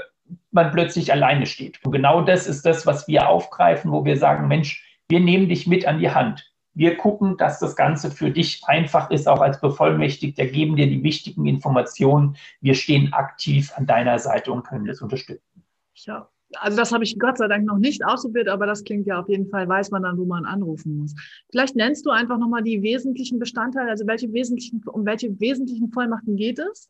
man 0.52 0.70
plötzlich 0.70 1.12
alleine 1.12 1.46
steht. 1.46 1.84
Und 1.84 1.92
genau 1.92 2.22
das 2.22 2.46
ist 2.46 2.64
das, 2.64 2.86
was 2.86 3.08
wir 3.08 3.28
aufgreifen, 3.28 3.90
wo 3.90 4.04
wir 4.04 4.16
sagen, 4.16 4.46
Mensch, 4.46 4.84
wir 5.08 5.20
nehmen 5.20 5.48
dich 5.48 5.66
mit 5.66 5.86
an 5.86 5.98
die 5.98 6.10
Hand. 6.10 6.46
Wir 6.72 6.96
gucken, 6.96 7.36
dass 7.36 7.58
das 7.58 7.74
Ganze 7.74 8.12
für 8.12 8.30
dich 8.30 8.62
einfach 8.66 9.10
ist, 9.10 9.26
auch 9.26 9.40
als 9.40 9.60
Bevollmächtigter, 9.60 10.46
geben 10.46 10.76
dir 10.76 10.86
die 10.86 11.02
wichtigen 11.02 11.46
Informationen. 11.46 12.36
Wir 12.60 12.74
stehen 12.74 13.12
aktiv 13.12 13.72
an 13.74 13.86
deiner 13.86 14.20
Seite 14.20 14.52
und 14.52 14.62
können 14.62 14.86
das 14.86 15.02
unterstützen. 15.02 15.64
Ja, 15.94 16.28
also 16.56 16.76
das 16.76 16.92
habe 16.92 17.04
ich 17.04 17.18
Gott 17.18 17.38
sei 17.38 17.48
Dank 17.48 17.64
noch 17.64 17.78
nicht 17.78 18.04
ausprobiert, 18.04 18.48
aber 18.48 18.66
das 18.66 18.84
klingt 18.84 19.06
ja 19.06 19.20
auf 19.20 19.28
jeden 19.28 19.48
Fall, 19.48 19.68
weiß 19.68 19.90
man 19.90 20.02
dann, 20.02 20.18
wo 20.18 20.24
man 20.24 20.44
anrufen 20.44 20.96
muss. 20.96 21.14
Vielleicht 21.50 21.76
nennst 21.76 22.06
du 22.06 22.10
einfach 22.10 22.38
nochmal 22.38 22.62
die 22.62 22.82
wesentlichen 22.82 23.38
Bestandteile, 23.38 23.90
also 23.90 24.06
welche 24.06 24.32
wesentlichen, 24.32 24.82
um 24.86 25.04
welche 25.04 25.38
wesentlichen 25.40 25.90
Vollmachten 25.90 26.36
geht 26.36 26.58
es? 26.58 26.88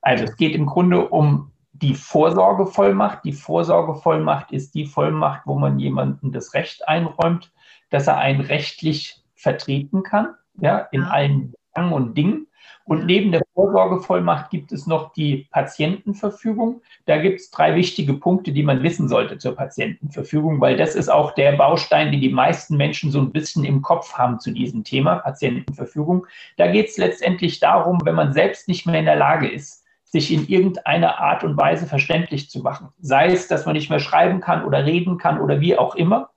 Also 0.00 0.24
es 0.24 0.36
geht 0.36 0.54
im 0.54 0.66
Grunde 0.66 1.08
um 1.08 1.50
die 1.72 1.94
Vorsorgevollmacht. 1.94 3.24
Die 3.24 3.32
Vorsorgevollmacht 3.32 4.52
ist 4.52 4.74
die 4.74 4.86
Vollmacht, 4.86 5.42
wo 5.46 5.58
man 5.58 5.78
jemandem 5.78 6.32
das 6.32 6.54
Recht 6.54 6.86
einräumt, 6.88 7.52
dass 7.90 8.06
er 8.06 8.18
einen 8.18 8.40
rechtlich 8.40 9.22
vertreten 9.34 10.02
kann, 10.02 10.34
ja, 10.60 10.78
in 10.92 11.02
ja. 11.02 11.08
allen 11.08 11.54
Belangen 11.74 11.92
und 11.92 12.14
Dingen. 12.16 12.46
Und 12.84 13.06
neben 13.06 13.30
der 13.30 13.42
Vorsorgevollmacht 13.54 14.50
gibt 14.50 14.72
es 14.72 14.86
noch 14.86 15.12
die 15.12 15.48
Patientenverfügung. 15.50 16.82
Da 17.06 17.18
gibt 17.18 17.40
es 17.40 17.50
drei 17.50 17.76
wichtige 17.76 18.14
Punkte, 18.14 18.52
die 18.52 18.62
man 18.62 18.82
wissen 18.82 19.08
sollte 19.08 19.38
zur 19.38 19.54
Patientenverfügung, 19.54 20.60
weil 20.60 20.76
das 20.76 20.94
ist 20.94 21.08
auch 21.08 21.32
der 21.32 21.52
Baustein, 21.52 22.10
den 22.10 22.20
die 22.20 22.28
meisten 22.28 22.76
Menschen 22.76 23.10
so 23.10 23.20
ein 23.20 23.32
bisschen 23.32 23.64
im 23.64 23.82
Kopf 23.82 24.14
haben 24.14 24.40
zu 24.40 24.50
diesem 24.50 24.84
Thema 24.84 25.16
Patientenverfügung. 25.16 26.26
Da 26.56 26.70
geht 26.70 26.88
es 26.88 26.96
letztendlich 26.96 27.60
darum, 27.60 28.00
wenn 28.04 28.14
man 28.14 28.32
selbst 28.32 28.68
nicht 28.68 28.86
mehr 28.86 28.98
in 28.98 29.06
der 29.06 29.16
Lage 29.16 29.48
ist, 29.48 29.84
sich 30.04 30.32
in 30.32 30.46
irgendeiner 30.46 31.20
Art 31.20 31.42
und 31.44 31.56
Weise 31.56 31.86
verständlich 31.86 32.50
zu 32.50 32.60
machen. 32.60 32.88
Sei 33.00 33.28
es, 33.28 33.48
dass 33.48 33.64
man 33.64 33.74
nicht 33.74 33.90
mehr 33.90 34.00
schreiben 34.00 34.40
kann 34.40 34.64
oder 34.64 34.84
reden 34.84 35.16
kann 35.18 35.40
oder 35.40 35.60
wie 35.60 35.78
auch 35.78 35.94
immer. 35.94 36.30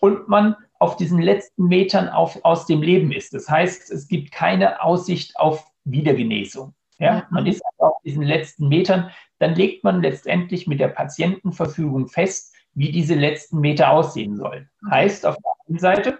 Und 0.00 0.28
man 0.28 0.56
auf 0.78 0.96
diesen 0.96 1.20
letzten 1.20 1.64
Metern 1.64 2.08
auf, 2.08 2.38
aus 2.44 2.66
dem 2.66 2.82
Leben 2.82 3.12
ist. 3.12 3.34
Das 3.34 3.48
heißt, 3.48 3.90
es 3.90 4.08
gibt 4.08 4.32
keine 4.32 4.82
Aussicht 4.82 5.36
auf 5.38 5.70
Wiedergenesung. 5.84 6.74
Ja, 6.98 7.26
man 7.30 7.46
ist 7.46 7.62
auf 7.78 7.96
diesen 8.04 8.22
letzten 8.22 8.68
Metern, 8.68 9.10
dann 9.38 9.54
legt 9.54 9.84
man 9.84 10.00
letztendlich 10.00 10.66
mit 10.66 10.80
der 10.80 10.88
Patientenverfügung 10.88 12.08
fest, 12.08 12.54
wie 12.74 12.90
diese 12.90 13.14
letzten 13.14 13.60
Meter 13.60 13.90
aussehen 13.90 14.36
sollen. 14.36 14.70
Heißt, 14.90 15.26
auf 15.26 15.36
der 15.36 15.52
einen 15.68 15.78
Seite 15.78 16.18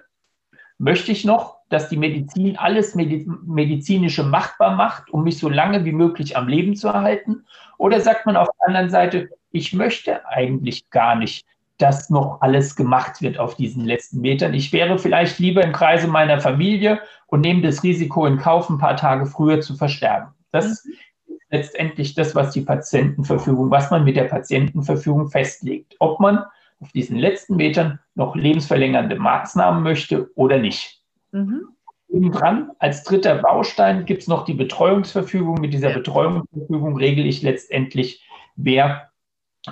möchte 0.78 1.12
ich 1.12 1.24
noch, 1.24 1.58
dass 1.68 1.88
die 1.88 1.96
Medizin 1.96 2.56
alles 2.56 2.94
medizinische 2.94 4.22
machbar 4.22 4.76
macht, 4.76 5.10
um 5.10 5.24
mich 5.24 5.38
so 5.38 5.48
lange 5.48 5.84
wie 5.84 5.92
möglich 5.92 6.36
am 6.36 6.48
Leben 6.48 6.76
zu 6.76 6.88
erhalten? 6.88 7.44
Oder 7.78 8.00
sagt 8.00 8.26
man 8.26 8.36
auf 8.36 8.48
der 8.60 8.68
anderen 8.68 8.90
Seite, 8.90 9.30
ich 9.50 9.72
möchte 9.72 10.26
eigentlich 10.28 10.90
gar 10.90 11.14
nicht, 11.14 11.46
dass 11.78 12.08
noch 12.10 12.40
alles 12.40 12.74
gemacht 12.74 13.20
wird 13.20 13.38
auf 13.38 13.54
diesen 13.54 13.84
letzten 13.84 14.20
Metern. 14.20 14.54
Ich 14.54 14.72
wäre 14.72 14.98
vielleicht 14.98 15.38
lieber 15.38 15.62
im 15.62 15.72
Kreise 15.72 16.08
meiner 16.08 16.40
Familie 16.40 17.00
und 17.26 17.42
nehme 17.42 17.62
das 17.62 17.82
Risiko 17.82 18.26
in 18.26 18.38
Kauf, 18.38 18.70
ein 18.70 18.78
paar 18.78 18.96
Tage 18.96 19.26
früher 19.26 19.60
zu 19.60 19.74
versterben. 19.74 20.28
Das 20.52 20.66
mhm. 20.66 20.70
ist 20.70 21.40
letztendlich 21.50 22.14
das, 22.14 22.34
was 22.34 22.52
die 22.52 22.62
Patientenverfügung, 22.62 23.70
was 23.70 23.90
man 23.90 24.04
mit 24.04 24.16
der 24.16 24.24
Patientenverfügung 24.24 25.28
festlegt. 25.28 25.96
Ob 25.98 26.18
man 26.18 26.44
auf 26.80 26.92
diesen 26.92 27.16
letzten 27.16 27.56
Metern 27.56 27.98
noch 28.14 28.34
lebensverlängernde 28.34 29.16
Maßnahmen 29.16 29.82
möchte 29.82 30.30
oder 30.34 30.58
nicht. 30.58 31.02
Mhm. 31.32 31.68
Dran, 32.08 32.70
als 32.78 33.02
dritter 33.02 33.36
Baustein 33.36 34.06
gibt 34.06 34.22
es 34.22 34.28
noch 34.28 34.44
die 34.44 34.54
Betreuungsverfügung. 34.54 35.60
Mit 35.60 35.74
dieser 35.74 35.90
Betreuungsverfügung 35.90 36.96
regle 36.96 37.24
ich 37.24 37.42
letztendlich, 37.42 38.24
wer 38.54 39.05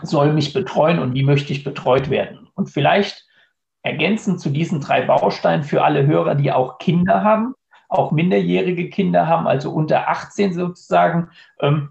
soll 0.02 0.32
mich 0.32 0.52
betreuen 0.52 0.98
und 0.98 1.14
wie 1.14 1.22
möchte 1.22 1.52
ich 1.52 1.64
betreut 1.64 2.10
werden. 2.10 2.48
Und 2.54 2.70
vielleicht 2.70 3.24
ergänzend 3.82 4.40
zu 4.40 4.50
diesen 4.50 4.80
drei 4.80 5.02
Bausteinen 5.02 5.62
für 5.62 5.84
alle 5.84 6.06
Hörer, 6.06 6.34
die 6.34 6.50
auch 6.50 6.78
Kinder 6.78 7.22
haben, 7.22 7.54
auch 7.88 8.12
minderjährige 8.12 8.90
Kinder 8.90 9.26
haben, 9.26 9.46
also 9.46 9.70
unter 9.70 10.08
18 10.08 10.54
sozusagen. 10.54 11.30
Ähm, 11.60 11.90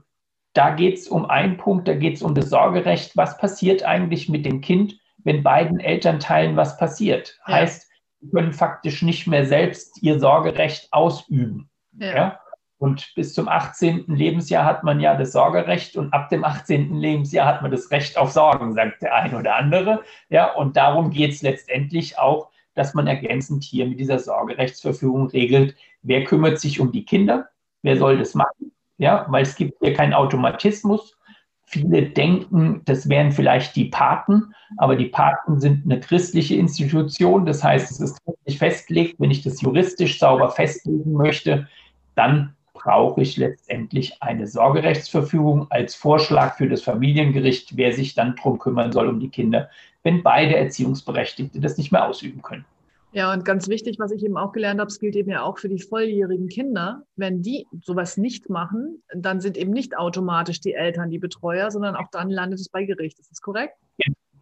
da 0.53 0.72
geht 0.72 0.98
es 0.98 1.07
um 1.07 1.25
einen 1.25 1.57
Punkt, 1.57 1.88
da 1.88 1.95
geht 1.95 2.15
es 2.15 2.22
um 2.22 2.36
das 2.36 2.50
Sorgerecht. 2.50 3.15
Was 3.15 3.38
passiert 3.38 3.83
eigentlich 3.83 4.29
mit 4.29 4.45
dem 4.45 4.62
Kind, 4.62 5.00
wenn 5.24 5.43
beiden 5.43 5.79
Elternteilen 5.79 6.55
was 6.55 6.77
passiert? 6.77 7.39
Ja. 7.48 7.55
Heißt, 7.55 7.89
sie 8.19 8.29
können 8.29 8.53
faktisch 8.53 9.01
nicht 9.01 9.27
mehr 9.27 9.45
selbst 9.45 10.01
ihr 10.01 10.19
Sorgerecht 10.19 10.89
ausüben. 10.91 11.69
Ja. 11.93 12.15
ja. 12.15 12.39
Und 12.83 13.15
bis 13.15 13.33
zum 13.33 13.47
18. 13.47 14.07
Lebensjahr 14.07 14.65
hat 14.65 14.83
man 14.83 14.99
ja 14.99 15.15
das 15.15 15.31
Sorgerecht 15.31 15.95
und 15.95 16.11
ab 16.13 16.27
dem 16.27 16.43
18. 16.43 16.93
Lebensjahr 16.93 17.47
hat 17.47 17.61
man 17.61 17.71
das 17.71 17.91
Recht 17.91 18.17
auf 18.17 18.31
Sorgen, 18.31 18.73
sagt 18.73 19.01
der 19.01 19.15
eine 19.15 19.39
oder 19.39 19.55
andere. 19.55 20.01
Ja, 20.27 20.53
und 20.53 20.75
darum 20.75 21.09
geht 21.09 21.31
es 21.31 21.41
letztendlich 21.41 22.19
auch, 22.19 22.49
dass 22.73 22.93
man 22.93 23.07
ergänzend 23.07 23.63
hier 23.63 23.85
mit 23.85 24.01
dieser 24.01 24.19
Sorgerechtsverfügung 24.19 25.27
regelt, 25.29 25.77
wer 26.01 26.25
kümmert 26.25 26.59
sich 26.59 26.81
um 26.81 26.91
die 26.91 27.05
Kinder, 27.05 27.47
wer 27.83 27.95
soll 27.95 28.17
das 28.17 28.35
machen. 28.35 28.73
Ja, 28.97 29.27
weil 29.29 29.43
es 29.43 29.55
gibt 29.55 29.79
hier 29.81 29.93
keinen 29.93 30.13
Automatismus. 30.13 31.17
Viele 31.65 32.09
denken, 32.09 32.81
das 32.83 33.07
wären 33.07 33.31
vielleicht 33.31 33.77
die 33.77 33.85
Paten, 33.85 34.53
aber 34.75 34.97
die 34.97 35.05
Paten 35.05 35.61
sind 35.61 35.85
eine 35.85 36.01
christliche 36.01 36.55
Institution. 36.55 37.45
Das 37.45 37.63
heißt, 37.63 37.91
es 37.91 38.01
ist 38.01 38.17
nicht 38.45 38.59
festgelegt. 38.59 39.15
Wenn 39.19 39.31
ich 39.31 39.41
das 39.41 39.61
juristisch 39.61 40.19
sauber 40.19 40.49
festlegen 40.49 41.13
möchte, 41.13 41.69
dann 42.15 42.57
brauche 42.83 43.21
ich 43.21 43.37
letztendlich 43.37 44.21
eine 44.21 44.45
Sorgerechtsverfügung 44.45 45.67
als 45.71 45.95
Vorschlag 45.95 46.57
für 46.57 46.67
das 46.67 46.81
Familiengericht, 46.81 47.77
wer 47.77 47.93
sich 47.93 48.13
dann 48.13 48.35
darum 48.35 48.59
kümmern 48.59 48.91
soll 48.91 49.07
um 49.07 49.19
die 49.19 49.29
Kinder, 49.29 49.69
wenn 50.03 50.21
beide 50.21 50.57
Erziehungsberechtigte 50.57 51.61
das 51.61 51.77
nicht 51.77 51.91
mehr 51.91 52.07
ausüben 52.07 52.41
können. 52.41 52.65
Ja, 53.13 53.31
und 53.31 53.45
ganz 53.45 53.69
wichtig, 53.69 53.99
was 53.99 54.11
ich 54.11 54.23
eben 54.25 54.37
auch 54.37 54.51
gelernt 54.51 54.79
habe, 54.79 54.89
es 54.89 54.99
gilt 54.99 55.15
eben 55.15 55.29
ja 55.29 55.43
auch 55.43 55.59
für 55.59 55.69
die 55.69 55.79
volljährigen 55.79 56.49
Kinder. 56.49 57.03
Wenn 57.15 57.43
die 57.43 57.67
sowas 57.83 58.17
nicht 58.17 58.49
machen, 58.49 59.03
dann 59.13 59.39
sind 59.39 59.55
eben 59.55 59.71
nicht 59.71 59.95
automatisch 59.95 60.59
die 60.59 60.73
Eltern 60.73 61.11
die 61.11 61.19
Betreuer, 61.19 61.69
sondern 61.69 61.95
auch 61.95 62.09
dann 62.11 62.31
landet 62.31 62.59
es 62.59 62.69
bei 62.69 62.85
Gericht. 62.85 63.19
Ist 63.19 63.29
das 63.29 63.41
korrekt? 63.41 63.75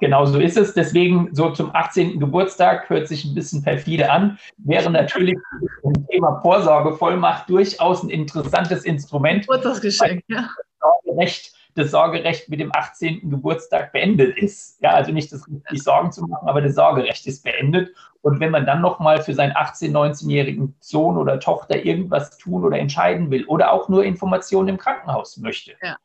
Genau 0.02 0.26
so 0.26 0.40
ist 0.40 0.58
es. 0.58 0.74
Deswegen 0.74 1.30
so 1.32 1.52
zum 1.52 1.74
18. 1.76 2.20
Geburtstag 2.20 2.90
hört 2.90 3.08
sich 3.08 3.24
ein 3.24 3.36
bisschen 3.36 3.62
perfide 3.62 4.12
an. 4.12 4.40
Wäre 4.58 4.90
natürlich 4.90 5.38
im 5.84 6.08
Thema 6.08 6.42
Vorsorgevollmacht 6.42 7.48
durchaus 7.48 8.02
ein 8.02 8.10
interessantes 8.10 8.84
Instrument. 8.84 9.44
Geburtstagsgeschenk, 9.44 10.24
ja. 10.28 10.50
Das 10.80 10.90
Sorgerecht, 11.06 11.54
das 11.76 11.92
Sorgerecht 11.92 12.50
mit 12.50 12.60
dem 12.60 12.72
18. 12.74 13.30
Geburtstag 13.30 13.94
beendet 13.94 14.36
ist. 14.40 14.82
Ja, 14.82 14.90
also 14.90 15.12
nicht 15.12 15.32
das 15.32 15.48
richtig 15.48 15.84
Sorgen 15.84 16.12
zu 16.12 16.24
machen, 16.24 16.48
aber 16.48 16.62
das 16.62 16.74
Sorgerecht 16.74 17.28
ist 17.28 17.44
beendet. 17.44 17.96
Und 18.22 18.40
wenn 18.40 18.50
man 18.50 18.66
dann 18.66 18.82
nochmal 18.82 19.22
für 19.22 19.36
seinen 19.36 19.54
18-, 19.54 19.92
19-jährigen 19.92 20.76
Sohn 20.80 21.16
oder 21.16 21.40
Tochter 21.40 21.86
irgendwas 21.86 22.40
tun 22.40 22.64
oder 22.64 22.80
entscheiden 22.80 23.30
will 23.30 23.46
oder 23.46 23.72
auch 23.72 23.88
nur 23.88 24.04
Informationen 24.04 24.70
im 24.70 24.78
Krankenhaus 24.80 25.38
möchte, 25.38 25.74
ja. 25.84 25.98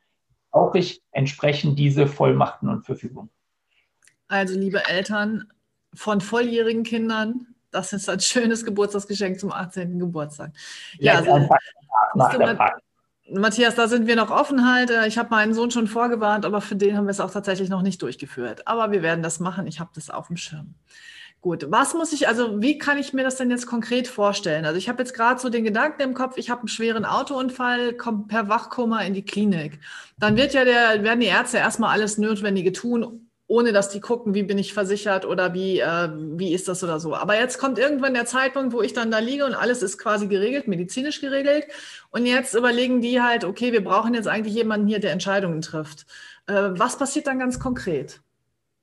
brauche 0.50 0.76
ich 0.76 1.00
entsprechend 1.12 1.78
diese 1.78 2.06
Vollmachten 2.06 2.68
und 2.68 2.84
Verfügungen. 2.84 3.30
Also, 4.28 4.58
liebe 4.58 4.86
Eltern 4.86 5.52
von 5.94 6.20
volljährigen 6.20 6.82
Kindern, 6.82 7.54
das 7.70 7.92
ist 7.92 8.08
ein 8.08 8.20
schönes 8.20 8.64
Geburtstagsgeschenk 8.64 9.38
zum 9.38 9.52
18. 9.52 9.98
Geburtstag. 9.98 10.52
Ja, 10.98 11.20
ja 11.20 11.32
also, 11.32 11.48
Matthias, 13.28 13.74
da 13.74 13.88
sind 13.88 14.06
wir 14.06 14.14
noch 14.14 14.30
offen 14.30 14.70
halt. 14.70 14.90
Ich 15.06 15.18
habe 15.18 15.30
meinen 15.30 15.52
Sohn 15.52 15.70
schon 15.70 15.88
vorgewarnt, 15.88 16.44
aber 16.44 16.60
für 16.60 16.76
den 16.76 16.96
haben 16.96 17.06
wir 17.06 17.10
es 17.10 17.20
auch 17.20 17.30
tatsächlich 17.30 17.68
noch 17.68 17.82
nicht 17.82 18.00
durchgeführt. 18.00 18.68
Aber 18.68 18.92
wir 18.92 19.02
werden 19.02 19.22
das 19.22 19.40
machen. 19.40 19.66
Ich 19.66 19.80
habe 19.80 19.90
das 19.94 20.10
auf 20.10 20.28
dem 20.28 20.36
Schirm. 20.36 20.74
Gut, 21.40 21.66
was 21.70 21.94
muss 21.94 22.12
ich, 22.12 22.28
also 22.28 22.60
wie 22.60 22.78
kann 22.78 22.98
ich 22.98 23.12
mir 23.12 23.22
das 23.22 23.36
denn 23.36 23.50
jetzt 23.50 23.66
konkret 23.66 24.08
vorstellen? 24.08 24.64
Also 24.64 24.78
ich 24.78 24.88
habe 24.88 25.02
jetzt 25.02 25.12
gerade 25.14 25.38
so 25.38 25.48
den 25.48 25.64
Gedanken 25.64 26.02
im 26.02 26.14
Kopf, 26.14 26.38
ich 26.38 26.50
habe 26.50 26.62
einen 26.62 26.68
schweren 26.68 27.04
Autounfall, 27.04 27.92
komme 27.92 28.24
per 28.26 28.48
Wachkoma 28.48 29.02
in 29.02 29.14
die 29.14 29.24
Klinik. 29.24 29.78
Dann 30.18 30.36
wird 30.36 30.54
ja 30.54 30.64
der, 30.64 31.02
werden 31.04 31.20
die 31.20 31.26
Ärzte 31.26 31.58
erstmal 31.58 31.90
alles 31.92 32.18
Notwendige 32.18 32.72
tun, 32.72 33.25
ohne 33.48 33.72
dass 33.72 33.90
die 33.90 34.00
gucken, 34.00 34.34
wie 34.34 34.42
bin 34.42 34.58
ich 34.58 34.74
versichert 34.74 35.24
oder 35.24 35.54
wie, 35.54 35.78
äh, 35.78 36.08
wie 36.12 36.52
ist 36.52 36.66
das 36.66 36.82
oder 36.82 36.98
so. 36.98 37.14
Aber 37.14 37.38
jetzt 37.38 37.58
kommt 37.58 37.78
irgendwann 37.78 38.14
der 38.14 38.26
Zeitpunkt, 38.26 38.72
wo 38.72 38.82
ich 38.82 38.92
dann 38.92 39.10
da 39.10 39.18
liege 39.18 39.44
und 39.46 39.54
alles 39.54 39.82
ist 39.82 39.98
quasi 39.98 40.26
geregelt, 40.26 40.66
medizinisch 40.66 41.20
geregelt. 41.20 41.66
Und 42.10 42.26
jetzt 42.26 42.54
überlegen 42.54 43.00
die 43.00 43.20
halt, 43.20 43.44
okay, 43.44 43.72
wir 43.72 43.84
brauchen 43.84 44.14
jetzt 44.14 44.26
eigentlich 44.26 44.54
jemanden 44.54 44.88
hier, 44.88 44.98
der 44.98 45.12
Entscheidungen 45.12 45.60
trifft. 45.60 46.06
Äh, 46.48 46.70
was 46.72 46.98
passiert 46.98 47.28
dann 47.28 47.38
ganz 47.38 47.60
konkret? 47.60 48.20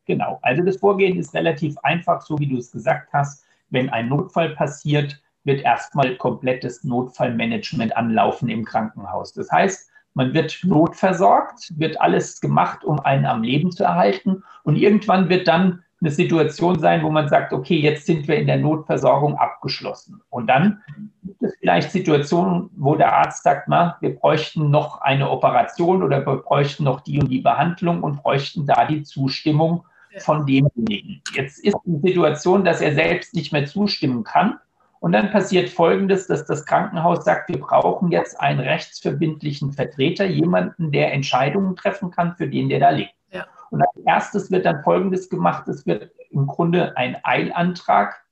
Genau, 0.05 0.39
also 0.41 0.63
das 0.63 0.77
Vorgehen 0.77 1.17
ist 1.17 1.33
relativ 1.33 1.77
einfach, 1.79 2.21
so 2.21 2.37
wie 2.39 2.47
du 2.47 2.57
es 2.57 2.71
gesagt 2.71 3.11
hast. 3.11 3.45
Wenn 3.69 3.89
ein 3.89 4.07
Notfall 4.09 4.51
passiert, 4.55 5.19
wird 5.43 5.61
erstmal 5.61 6.15
komplettes 6.15 6.83
Notfallmanagement 6.85 7.95
anlaufen 7.97 8.47
im 8.47 8.63
Krankenhaus. 8.63 9.33
Das 9.33 9.51
heißt, 9.51 9.89
man 10.13 10.33
wird 10.33 10.59
notversorgt, 10.63 11.73
wird 11.77 11.99
alles 11.99 12.39
gemacht, 12.39 12.83
um 12.83 12.99
einen 12.99 13.25
am 13.25 13.43
Leben 13.43 13.71
zu 13.71 13.83
erhalten. 13.83 14.43
Und 14.63 14.75
irgendwann 14.75 15.29
wird 15.29 15.47
dann 15.47 15.83
eine 16.01 16.11
Situation 16.11 16.79
sein, 16.79 17.03
wo 17.03 17.09
man 17.09 17.29
sagt, 17.29 17.53
okay, 17.53 17.77
jetzt 17.77 18.05
sind 18.05 18.27
wir 18.27 18.35
in 18.35 18.47
der 18.47 18.57
Notversorgung 18.57 19.37
abgeschlossen. 19.37 20.21
Und 20.29 20.47
dann 20.47 20.81
gibt 21.23 21.41
es 21.41 21.55
vielleicht 21.59 21.91
Situationen, 21.91 22.69
wo 22.75 22.95
der 22.95 23.13
Arzt 23.13 23.43
sagt, 23.43 23.67
na, 23.69 23.97
wir 24.01 24.15
bräuchten 24.15 24.69
noch 24.69 25.01
eine 25.01 25.29
Operation 25.29 26.03
oder 26.03 26.25
wir 26.25 26.37
bräuchten 26.37 26.83
noch 26.83 27.01
die 27.01 27.19
und 27.19 27.29
die 27.29 27.41
Behandlung 27.41 28.03
und 28.03 28.21
bräuchten 28.21 28.65
da 28.65 28.85
die 28.85 29.03
Zustimmung 29.03 29.85
von 30.19 30.45
demjenigen. 30.45 31.21
Jetzt 31.33 31.63
ist 31.63 31.77
die 31.85 32.07
Situation, 32.07 32.63
dass 32.63 32.81
er 32.81 32.93
selbst 32.93 33.33
nicht 33.33 33.51
mehr 33.51 33.65
zustimmen 33.65 34.23
kann. 34.23 34.59
Und 35.03 35.11
dann 35.11 35.31
passiert 35.31 35.69
Folgendes, 35.69 36.27
dass 36.27 36.45
das 36.45 36.65
Krankenhaus 36.65 37.25
sagt, 37.25 37.49
wir 37.49 37.59
brauchen 37.59 38.09
jetzt 38.09 38.39
einen 38.39 38.61
rechtsverbindlichen 38.61 39.73
Vertreter, 39.73 40.23
jemanden, 40.23 40.93
der 40.93 41.11
Entscheidungen 41.11 41.75
treffen 41.75 42.09
kann 42.09 42.37
für 42.37 42.47
den, 42.47 42.69
der 42.69 42.79
da 42.79 42.89
liegt. 42.91 43.13
Ja. 43.29 43.45
Und 43.69 43.81
als 43.81 43.97
erstes 44.05 44.49
wird 44.49 44.65
dann 44.65 44.81
Folgendes 44.81 45.29
gemacht, 45.29 45.67
es 45.67 45.85
wird 45.85 46.09
im 46.29 46.47
Grunde 46.47 46.95
ein 46.95 47.17
Eilantrag 47.21 48.23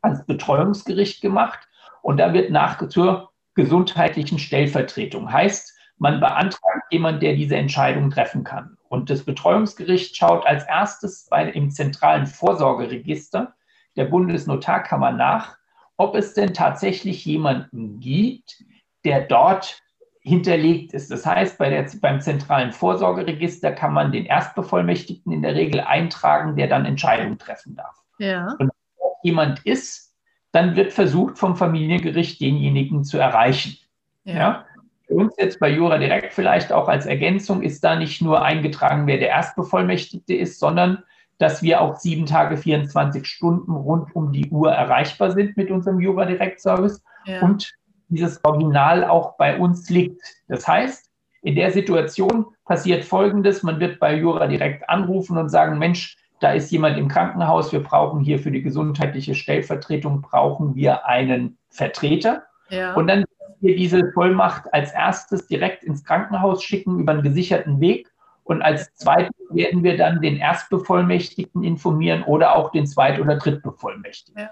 ans 0.00 0.24
Betreuungsgericht 0.24 1.20
gemacht 1.20 1.66
und 2.00 2.18
da 2.18 2.32
wird 2.32 2.52
nach 2.52 2.88
zur 2.88 3.32
gesundheitlichen 3.56 4.38
Stellvertretung. 4.38 5.32
Heißt, 5.32 5.76
man 5.96 6.20
beantragt 6.20 6.92
jemanden, 6.92 7.22
der 7.22 7.34
diese 7.34 7.56
Entscheidung 7.56 8.10
treffen 8.10 8.44
kann. 8.44 8.78
Und 8.88 9.10
das 9.10 9.24
Betreuungsgericht 9.24 10.16
schaut 10.16 10.46
als 10.46 10.64
erstes 10.64 11.26
bei, 11.28 11.50
im 11.50 11.72
zentralen 11.72 12.26
Vorsorgeregister 12.26 13.56
der 13.96 14.04
Bundesnotarkammer 14.04 15.10
nach, 15.10 15.57
ob 15.98 16.14
es 16.14 16.32
denn 16.32 16.54
tatsächlich 16.54 17.26
jemanden 17.26 18.00
gibt, 18.00 18.64
der 19.04 19.22
dort 19.22 19.82
hinterlegt 20.20 20.94
ist. 20.94 21.10
Das 21.10 21.26
heißt, 21.26 21.58
bei 21.58 21.70
der, 21.70 21.86
beim 22.00 22.20
zentralen 22.20 22.72
Vorsorgeregister 22.72 23.72
kann 23.72 23.92
man 23.92 24.12
den 24.12 24.24
Erstbevollmächtigten 24.24 25.32
in 25.32 25.42
der 25.42 25.54
Regel 25.54 25.80
eintragen, 25.80 26.56
der 26.56 26.68
dann 26.68 26.84
Entscheidungen 26.84 27.38
treffen 27.38 27.74
darf. 27.74 27.96
Ja. 28.18 28.54
Und 28.58 28.70
wenn 28.70 29.10
jemand 29.22 29.64
ist, 29.66 30.14
dann 30.52 30.76
wird 30.76 30.92
versucht, 30.92 31.38
vom 31.38 31.56
Familiengericht 31.56 32.40
denjenigen 32.40 33.04
zu 33.04 33.18
erreichen. 33.18 33.76
Ja. 34.24 34.34
ja. 34.34 34.64
Für 35.06 35.14
uns 35.14 35.34
jetzt 35.38 35.58
bei 35.58 35.70
Jura 35.70 35.98
Direkt 35.98 36.32
vielleicht 36.32 36.72
auch 36.72 36.88
als 36.88 37.06
Ergänzung 37.06 37.62
ist 37.62 37.82
da 37.82 37.96
nicht 37.96 38.20
nur 38.20 38.42
eingetragen, 38.42 39.06
wer 39.06 39.18
der 39.18 39.30
Erstbevollmächtigte 39.30 40.34
ist, 40.34 40.60
sondern 40.60 41.02
dass 41.38 41.62
wir 41.62 41.80
auch 41.80 41.96
sieben 41.96 42.26
Tage, 42.26 42.56
24 42.56 43.26
Stunden 43.26 43.72
rund 43.72 44.14
um 44.14 44.32
die 44.32 44.50
Uhr 44.50 44.72
erreichbar 44.72 45.30
sind 45.30 45.56
mit 45.56 45.70
unserem 45.70 46.00
Jura 46.00 46.24
Direct 46.24 46.60
Service 46.60 47.02
ja. 47.24 47.40
und 47.42 47.72
dieses 48.08 48.44
Original 48.44 49.04
auch 49.04 49.36
bei 49.36 49.58
uns 49.58 49.88
liegt. 49.88 50.20
Das 50.48 50.66
heißt, 50.66 51.10
in 51.42 51.54
der 51.54 51.70
Situation 51.70 52.46
passiert 52.64 53.04
Folgendes, 53.04 53.62
man 53.62 53.78
wird 53.78 54.00
bei 54.00 54.16
Jura 54.16 54.46
Direct 54.46 54.88
anrufen 54.88 55.38
und 55.38 55.48
sagen, 55.48 55.78
Mensch, 55.78 56.16
da 56.40 56.52
ist 56.52 56.70
jemand 56.70 56.98
im 56.98 57.08
Krankenhaus, 57.08 57.72
wir 57.72 57.82
brauchen 57.82 58.20
hier 58.20 58.38
für 58.38 58.50
die 58.50 58.62
gesundheitliche 58.62 59.34
Stellvertretung, 59.34 60.22
brauchen 60.22 60.74
wir 60.74 61.06
einen 61.06 61.58
Vertreter. 61.70 62.44
Ja. 62.70 62.94
Und 62.94 63.08
dann 63.08 63.24
wir 63.60 63.76
diese 63.76 64.12
Vollmacht 64.12 64.72
als 64.72 64.92
erstes 64.92 65.46
direkt 65.46 65.84
ins 65.84 66.04
Krankenhaus 66.04 66.62
schicken 66.62 67.00
über 67.00 67.12
einen 67.12 67.22
gesicherten 67.22 67.80
Weg 67.80 68.08
und 68.48 68.62
als 68.62 68.94
zweites 68.94 69.36
werden 69.50 69.84
wir 69.84 69.98
dann 69.98 70.22
den 70.22 70.38
Erstbevollmächtigten 70.38 71.62
informieren 71.62 72.22
oder 72.22 72.56
auch 72.56 72.72
den 72.72 72.86
Zweit- 72.86 73.20
oder 73.20 73.36
Drittbevollmächtigten. 73.36 74.42
Ja. 74.42 74.50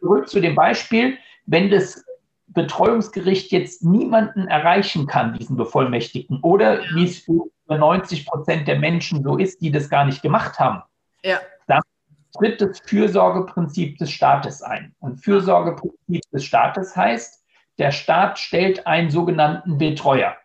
Zurück 0.00 0.28
zu 0.28 0.40
dem 0.40 0.54
Beispiel, 0.54 1.16
wenn 1.46 1.70
das 1.70 2.04
Betreuungsgericht 2.48 3.50
jetzt 3.50 3.82
niemanden 3.82 4.48
erreichen 4.48 5.06
kann, 5.06 5.32
diesen 5.32 5.56
Bevollmächtigten, 5.56 6.40
oder 6.42 6.82
ja. 6.82 6.94
wie 6.94 7.04
es 7.04 7.20
für 7.20 7.48
90 7.68 8.26
Prozent 8.26 8.68
der 8.68 8.78
Menschen 8.78 9.22
so 9.22 9.38
ist, 9.38 9.62
die 9.62 9.70
das 9.70 9.88
gar 9.88 10.04
nicht 10.04 10.20
gemacht 10.20 10.58
haben, 10.58 10.82
ja. 11.22 11.38
dann 11.66 11.80
tritt 12.36 12.60
das 12.60 12.80
Fürsorgeprinzip 12.80 13.96
des 13.96 14.10
Staates 14.10 14.62
ein. 14.62 14.94
Und 15.00 15.24
Fürsorgeprinzip 15.24 16.20
des 16.32 16.44
Staates 16.44 16.94
heißt, 16.94 17.42
der 17.78 17.92
Staat 17.92 18.38
stellt 18.38 18.86
einen 18.86 19.10
sogenannten 19.10 19.78
Betreuer 19.78 20.36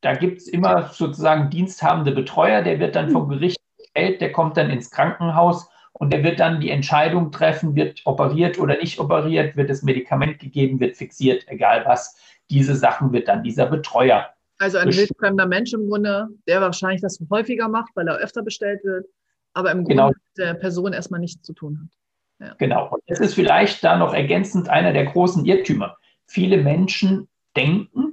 da 0.00 0.14
gibt 0.14 0.38
es 0.38 0.48
immer 0.48 0.88
sozusagen 0.88 1.50
diensthabende 1.50 2.12
Betreuer, 2.12 2.62
der 2.62 2.78
wird 2.80 2.96
dann 2.96 3.10
vom 3.10 3.28
Gericht 3.28 3.60
gestellt, 3.78 4.20
der 4.20 4.32
kommt 4.32 4.56
dann 4.56 4.70
ins 4.70 4.90
Krankenhaus 4.90 5.68
und 5.92 6.12
der 6.12 6.24
wird 6.24 6.40
dann 6.40 6.60
die 6.60 6.70
Entscheidung 6.70 7.30
treffen, 7.30 7.74
wird 7.74 8.00
operiert 8.06 8.58
oder 8.58 8.76
nicht 8.78 8.98
operiert, 8.98 9.56
wird 9.56 9.68
das 9.68 9.82
Medikament 9.82 10.38
gegeben, 10.38 10.80
wird 10.80 10.96
fixiert, 10.96 11.44
egal 11.48 11.84
was. 11.84 12.16
Diese 12.48 12.74
Sachen 12.74 13.12
wird 13.12 13.28
dann 13.28 13.42
dieser 13.42 13.66
Betreuer. 13.66 14.30
Also 14.58 14.78
ein 14.78 14.88
wildfremder 14.88 15.46
Mensch 15.46 15.72
im 15.72 15.88
Grunde, 15.88 16.28
der 16.46 16.60
wahrscheinlich 16.60 17.00
das 17.00 17.18
häufiger 17.30 17.68
macht, 17.68 17.90
weil 17.94 18.08
er 18.08 18.16
öfter 18.16 18.42
bestellt 18.42 18.82
wird, 18.84 19.06
aber 19.54 19.70
im 19.72 19.84
genau. 19.84 20.04
Grunde 20.04 20.18
mit 20.24 20.38
der 20.38 20.54
Person 20.54 20.92
erstmal 20.92 21.20
nichts 21.20 21.42
zu 21.42 21.52
tun 21.52 21.80
hat. 21.82 22.48
Ja. 22.48 22.54
Genau. 22.58 22.88
Und 22.88 23.02
das 23.06 23.20
ist 23.20 23.34
vielleicht 23.34 23.84
da 23.84 23.98
noch 23.98 24.14
ergänzend 24.14 24.68
einer 24.68 24.92
der 24.92 25.04
großen 25.04 25.44
Irrtümer. 25.44 25.96
Viele 26.26 26.58
Menschen 26.58 27.28
denken, 27.56 28.09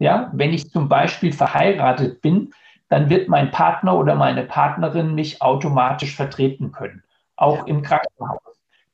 ja, 0.00 0.30
wenn 0.32 0.52
ich 0.52 0.70
zum 0.70 0.88
Beispiel 0.88 1.32
verheiratet 1.32 2.22
bin, 2.22 2.52
dann 2.88 3.08
wird 3.08 3.28
mein 3.28 3.52
Partner 3.52 3.96
oder 3.96 4.16
meine 4.16 4.42
Partnerin 4.42 5.14
mich 5.14 5.40
automatisch 5.40 6.16
vertreten 6.16 6.72
können, 6.72 7.04
auch 7.36 7.66
im 7.66 7.82
Krankenhaus. 7.82 8.40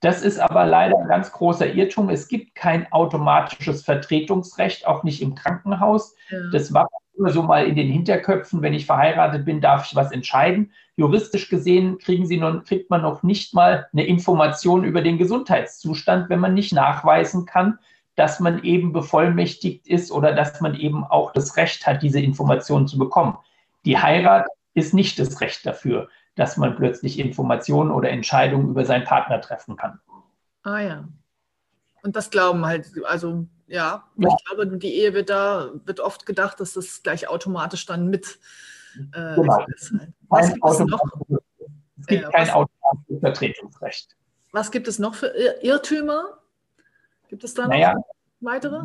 Das 0.01 0.21
ist 0.21 0.39
aber 0.39 0.67
leider 0.67 0.99
ein 0.99 1.09
ganz 1.09 1.33
großer 1.33 1.73
Irrtum. 1.73 2.11
Es 2.11 2.29
gibt 2.29 2.55
kein 2.55 2.93
automatisches 2.93 3.83
Vertretungsrecht, 3.83 4.87
auch 4.87 5.05
nicht 5.05 5.23
im 5.23 5.35
Krankenhaus. 5.35 6.15
Ja. 6.29 6.39
Das 6.53 6.75
war 6.75 6.89
immer 7.17 7.31
so 7.31 7.43
mal 7.43 7.67
in 7.67 7.77
den 7.77 7.91
Hinterköpfen, 7.91 8.61
wenn 8.61 8.75
ich 8.75 8.85
verheiratet 8.85 9.45
bin, 9.47 9.61
darf 9.61 9.87
ich 9.87 9.97
was 9.97 10.13
entscheiden. 10.13 10.73
Juristisch 10.97 11.49
gesehen 11.49 11.99
kriegen 11.99 12.27
Sie 12.27 12.37
noch, 12.37 12.65
kriegt 12.65 12.91
man 12.91 13.03
noch 13.03 13.23
nicht 13.23 13.55
mal 13.55 13.87
eine 13.93 14.05
Information 14.07 14.85
über 14.85 15.03
den 15.03 15.17
Gesundheitszustand, 15.17 16.29
wenn 16.29 16.41
man 16.41 16.53
nicht 16.53 16.75
nachweisen 16.75 17.47
kann, 17.47 17.79
dass 18.17 18.41
man 18.41 18.65
eben 18.65 18.93
bevollmächtigt 18.93 19.87
ist 19.87 20.11
oder 20.11 20.35
dass 20.35 20.61
man 20.61 20.75
eben 20.75 21.05
auch 21.05 21.33
das 21.33 21.57
Recht 21.57 21.87
hat, 21.87 22.03
diese 22.03 22.21
Informationen 22.21 22.89
zu 22.89 22.99
bekommen. 22.99 23.39
Die 23.85 23.99
Heirat 23.99 24.47
ist 24.75 24.95
nicht 24.95 25.19
das 25.19 25.41
Recht 25.41 25.65
dafür, 25.65 26.09
dass 26.35 26.57
man 26.57 26.77
plötzlich 26.77 27.19
Informationen 27.19 27.91
oder 27.91 28.11
Entscheidungen 28.11 28.69
über 28.71 28.85
seinen 28.85 29.05
Partner 29.05 29.41
treffen 29.41 29.77
kann. 29.77 30.01
Ah 30.63 30.81
ja. 30.81 31.09
Und 32.03 32.17
das 32.17 32.31
glauben 32.31 32.65
halt, 32.65 32.91
also 33.05 33.47
ja, 33.67 34.05
ja. 34.17 34.29
ich 34.29 34.45
glaube, 34.45 34.79
die 34.79 34.95
Ehe 34.95 35.13
wird 35.13 35.29
da, 35.29 35.71
wird 35.85 36.01
oft 36.01 36.25
gedacht, 36.25 36.61
dass 36.61 36.75
das 36.75 37.03
gleich 37.03 37.29
automatisch 37.29 37.85
dann 37.85 38.09
mit 38.09 38.39
äh, 39.13 39.35
genau. 39.35 39.65
ist. 39.75 39.93
Halt. 39.99 40.13
Was 40.29 40.53
gibt 40.53 40.65
es 40.65 40.79
noch? 40.81 41.01
Es 41.99 42.07
gibt 42.07 42.23
ja, 42.23 42.31
kein 42.31 42.51
automatisches 42.51 43.21
Vertretungsrecht. 43.21 44.17
Was 44.53 44.71
gibt 44.71 44.89
es 44.89 44.99
noch 44.99 45.15
für 45.15 45.35
Irrtümer? 45.63 46.39
Gibt 47.29 47.45
es 47.45 47.55
da 47.55 47.69
naja, 47.69 47.95
weitere? 48.41 48.83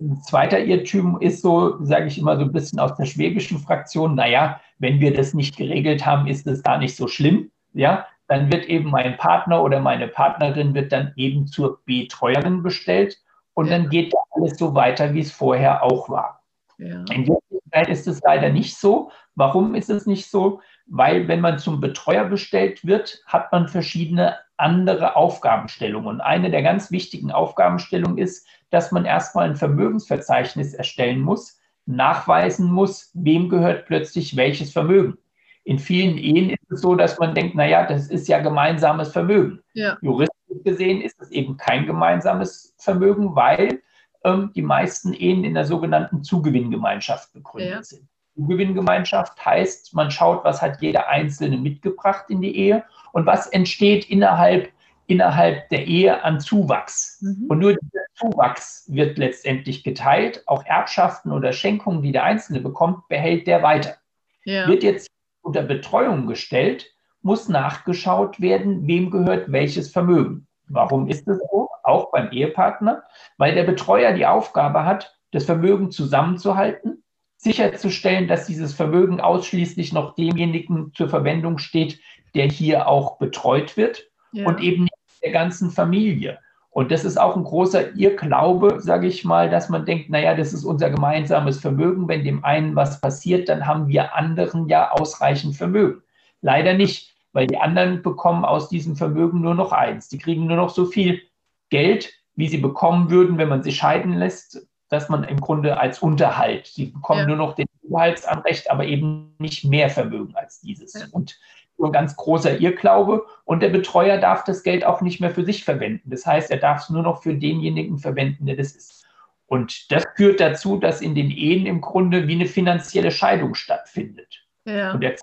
Ein 0.00 0.22
zweiter 0.22 0.58
Irrtum 0.58 1.20
ist 1.20 1.42
so, 1.42 1.82
sage 1.84 2.06
ich 2.06 2.18
immer 2.18 2.36
so 2.36 2.42
ein 2.42 2.52
bisschen 2.52 2.78
aus 2.78 2.94
der 2.96 3.04
schwäbischen 3.04 3.58
Fraktion, 3.58 4.14
naja, 4.14 4.60
wenn 4.78 4.98
wir 5.00 5.14
das 5.14 5.34
nicht 5.34 5.56
geregelt 5.56 6.06
haben, 6.06 6.26
ist 6.26 6.46
es 6.46 6.62
gar 6.62 6.78
nicht 6.78 6.96
so 6.96 7.06
schlimm. 7.06 7.50
Ja, 7.74 8.06
dann 8.26 8.50
wird 8.50 8.66
eben 8.66 8.90
mein 8.90 9.16
Partner 9.16 9.62
oder 9.62 9.80
meine 9.80 10.08
Partnerin 10.08 10.74
wird 10.74 10.92
dann 10.92 11.12
eben 11.16 11.46
zur 11.46 11.80
Betreuerin 11.84 12.62
bestellt 12.62 13.18
und 13.54 13.66
ja. 13.66 13.76
dann 13.76 13.90
geht 13.90 14.14
alles 14.30 14.56
so 14.56 14.74
weiter, 14.74 15.12
wie 15.12 15.20
es 15.20 15.32
vorher 15.32 15.82
auch 15.82 16.08
war. 16.08 16.42
Ja. 16.78 17.04
In 17.12 17.28
Wirklichkeit 17.28 17.88
ist 17.88 18.08
es 18.08 18.20
leider 18.22 18.48
nicht 18.48 18.76
so. 18.76 19.10
Warum 19.34 19.74
ist 19.74 19.90
es 19.90 20.06
nicht 20.06 20.30
so? 20.30 20.60
Weil 20.86 21.28
wenn 21.28 21.40
man 21.40 21.58
zum 21.58 21.80
Betreuer 21.80 22.24
bestellt 22.24 22.86
wird, 22.86 23.22
hat 23.26 23.52
man 23.52 23.68
verschiedene 23.68 24.36
andere 24.60 25.16
Aufgabenstellungen. 25.16 26.08
Und 26.08 26.20
eine 26.20 26.50
der 26.50 26.62
ganz 26.62 26.90
wichtigen 26.90 27.30
Aufgabenstellungen 27.30 28.18
ist, 28.18 28.46
dass 28.70 28.92
man 28.92 29.04
erstmal 29.04 29.48
ein 29.48 29.56
Vermögensverzeichnis 29.56 30.74
erstellen 30.74 31.20
muss, 31.20 31.58
nachweisen 31.86 32.70
muss, 32.70 33.10
wem 33.14 33.48
gehört 33.48 33.86
plötzlich 33.86 34.36
welches 34.36 34.72
Vermögen. 34.72 35.18
In 35.64 35.78
vielen 35.78 36.16
Ehen 36.16 36.50
ist 36.50 36.70
es 36.70 36.80
so, 36.80 36.94
dass 36.94 37.18
man 37.18 37.34
denkt, 37.34 37.54
naja, 37.54 37.86
das 37.86 38.08
ist 38.08 38.28
ja 38.28 38.38
gemeinsames 38.40 39.12
Vermögen. 39.12 39.60
Ja. 39.74 39.98
Juristisch 40.00 40.36
gesehen 40.64 41.00
ist 41.00 41.20
es 41.20 41.30
eben 41.30 41.56
kein 41.56 41.86
gemeinsames 41.86 42.74
Vermögen, 42.78 43.34
weil 43.34 43.82
ähm, 44.24 44.52
die 44.54 44.62
meisten 44.62 45.12
Ehen 45.12 45.44
in 45.44 45.54
der 45.54 45.64
sogenannten 45.64 46.22
Zugewinngemeinschaft 46.22 47.32
begründet 47.32 47.70
ja. 47.70 47.82
sind. 47.82 48.08
Zugewinngemeinschaft 48.40 49.44
heißt, 49.44 49.94
man 49.94 50.10
schaut, 50.10 50.44
was 50.44 50.62
hat 50.62 50.80
jeder 50.80 51.08
Einzelne 51.08 51.58
mitgebracht 51.58 52.24
in 52.28 52.40
die 52.40 52.56
Ehe 52.56 52.84
und 53.12 53.26
was 53.26 53.46
entsteht 53.48 54.08
innerhalb, 54.08 54.70
innerhalb 55.06 55.68
der 55.68 55.86
Ehe 55.86 56.24
an 56.24 56.40
Zuwachs. 56.40 57.20
Mhm. 57.20 57.46
Und 57.48 57.58
nur 57.58 57.74
dieser 57.74 58.04
Zuwachs 58.14 58.84
wird 58.88 59.18
letztendlich 59.18 59.84
geteilt. 59.84 60.42
Auch 60.46 60.64
Erbschaften 60.64 61.32
oder 61.32 61.52
Schenkungen, 61.52 62.02
die 62.02 62.12
der 62.12 62.24
Einzelne 62.24 62.60
bekommt, 62.60 63.08
behält 63.08 63.46
der 63.46 63.62
weiter. 63.62 63.96
Ja. 64.44 64.66
Wird 64.66 64.82
jetzt 64.82 65.08
unter 65.42 65.62
Betreuung 65.62 66.26
gestellt, 66.26 66.86
muss 67.22 67.48
nachgeschaut 67.48 68.40
werden, 68.40 68.86
wem 68.86 69.10
gehört 69.10 69.52
welches 69.52 69.90
Vermögen. 69.90 70.46
Warum 70.68 71.08
ist 71.08 71.28
es 71.28 71.38
so? 71.50 71.68
Auch 71.82 72.10
beim 72.10 72.30
Ehepartner, 72.30 73.02
weil 73.36 73.54
der 73.54 73.64
Betreuer 73.64 74.12
die 74.12 74.26
Aufgabe 74.26 74.84
hat, 74.84 75.18
das 75.32 75.44
Vermögen 75.44 75.90
zusammenzuhalten, 75.90 76.99
sicherzustellen, 77.40 78.28
dass 78.28 78.46
dieses 78.46 78.74
Vermögen 78.74 79.20
ausschließlich 79.20 79.94
noch 79.94 80.14
demjenigen 80.14 80.92
zur 80.94 81.08
Verwendung 81.08 81.56
steht, 81.56 81.98
der 82.34 82.48
hier 82.48 82.86
auch 82.86 83.16
betreut 83.16 83.78
wird 83.78 84.10
ja. 84.32 84.46
und 84.46 84.60
eben 84.60 84.82
nicht 84.82 84.94
der 85.24 85.32
ganzen 85.32 85.70
Familie. 85.70 86.38
Und 86.68 86.92
das 86.92 87.04
ist 87.04 87.18
auch 87.18 87.36
ein 87.36 87.44
großer 87.44 87.96
Irrglaube, 87.96 88.80
sage 88.80 89.06
ich 89.06 89.24
mal, 89.24 89.48
dass 89.48 89.70
man 89.70 89.86
denkt, 89.86 90.10
naja, 90.10 90.34
das 90.34 90.52
ist 90.52 90.64
unser 90.64 90.90
gemeinsames 90.90 91.58
Vermögen. 91.58 92.08
Wenn 92.08 92.24
dem 92.24 92.44
einen 92.44 92.76
was 92.76 93.00
passiert, 93.00 93.48
dann 93.48 93.66
haben 93.66 93.88
wir 93.88 94.14
anderen 94.14 94.68
ja 94.68 94.92
ausreichend 94.92 95.56
Vermögen. 95.56 96.02
Leider 96.42 96.74
nicht, 96.74 97.14
weil 97.32 97.46
die 97.46 97.58
anderen 97.58 98.02
bekommen 98.02 98.44
aus 98.44 98.68
diesem 98.68 98.96
Vermögen 98.96 99.40
nur 99.40 99.54
noch 99.54 99.72
eins. 99.72 100.08
Die 100.08 100.18
kriegen 100.18 100.46
nur 100.46 100.56
noch 100.56 100.70
so 100.70 100.84
viel 100.84 101.22
Geld, 101.70 102.12
wie 102.36 102.48
sie 102.48 102.58
bekommen 102.58 103.10
würden, 103.10 103.38
wenn 103.38 103.48
man 103.48 103.62
sie 103.62 103.72
scheiden 103.72 104.12
lässt, 104.12 104.66
dass 104.90 105.08
man 105.08 105.24
im 105.24 105.40
Grunde 105.40 105.78
als 105.78 106.00
Unterhalt, 106.00 106.66
sie 106.66 106.86
bekommen 106.86 107.20
ja. 107.20 107.26
nur 107.26 107.36
noch 107.36 107.54
den 107.54 107.66
Unterhaltsanrecht, 107.82 108.70
aber 108.70 108.84
eben 108.84 109.34
nicht 109.38 109.64
mehr 109.64 109.88
Vermögen 109.88 110.34
als 110.36 110.60
dieses. 110.60 110.94
Ja. 110.94 111.06
Und 111.12 111.38
ein 111.82 111.92
ganz 111.92 112.16
großer 112.16 112.60
Irrglaube. 112.60 113.24
Und 113.44 113.62
der 113.62 113.70
Betreuer 113.70 114.18
darf 114.18 114.44
das 114.44 114.62
Geld 114.62 114.84
auch 114.84 115.00
nicht 115.00 115.20
mehr 115.20 115.30
für 115.30 115.44
sich 115.44 115.64
verwenden. 115.64 116.10
Das 116.10 116.26
heißt, 116.26 116.50
er 116.50 116.58
darf 116.58 116.82
es 116.82 116.90
nur 116.90 117.02
noch 117.02 117.22
für 117.22 117.34
denjenigen 117.34 117.98
verwenden, 117.98 118.46
der 118.46 118.56
das 118.56 118.72
ist. 118.72 119.06
Und 119.46 119.90
das 119.90 120.04
führt 120.16 120.40
dazu, 120.40 120.76
dass 120.76 121.00
in 121.00 121.14
den 121.14 121.30
Ehen 121.30 121.66
im 121.66 121.80
Grunde 121.80 122.28
wie 122.28 122.34
eine 122.34 122.46
finanzielle 122.46 123.10
Scheidung 123.10 123.54
stattfindet. 123.54 124.46
Ja. 124.64 124.92
Und 124.92 125.02
der 125.02 125.16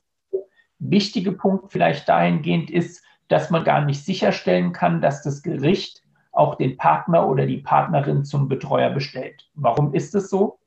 wichtige 0.79 1.31
Punkt 1.31 1.71
vielleicht 1.71 2.09
dahingehend 2.09 2.69
ist, 2.69 3.03
dass 3.29 3.49
man 3.49 3.63
gar 3.63 3.85
nicht 3.85 4.03
sicherstellen 4.03 4.73
kann, 4.73 5.01
dass 5.01 5.23
das 5.23 5.43
Gericht 5.43 6.01
auch 6.37 6.55
den 6.55 6.77
Partner 6.77 7.27
oder 7.27 7.45
die 7.45 7.57
Partnerin 7.57 8.23
zum 8.23 8.47
Betreuer 8.47 8.89
bestellt. 8.91 9.49
Warum 9.55 9.93
ist 9.93 10.15
es 10.15 10.29
so? 10.29 10.59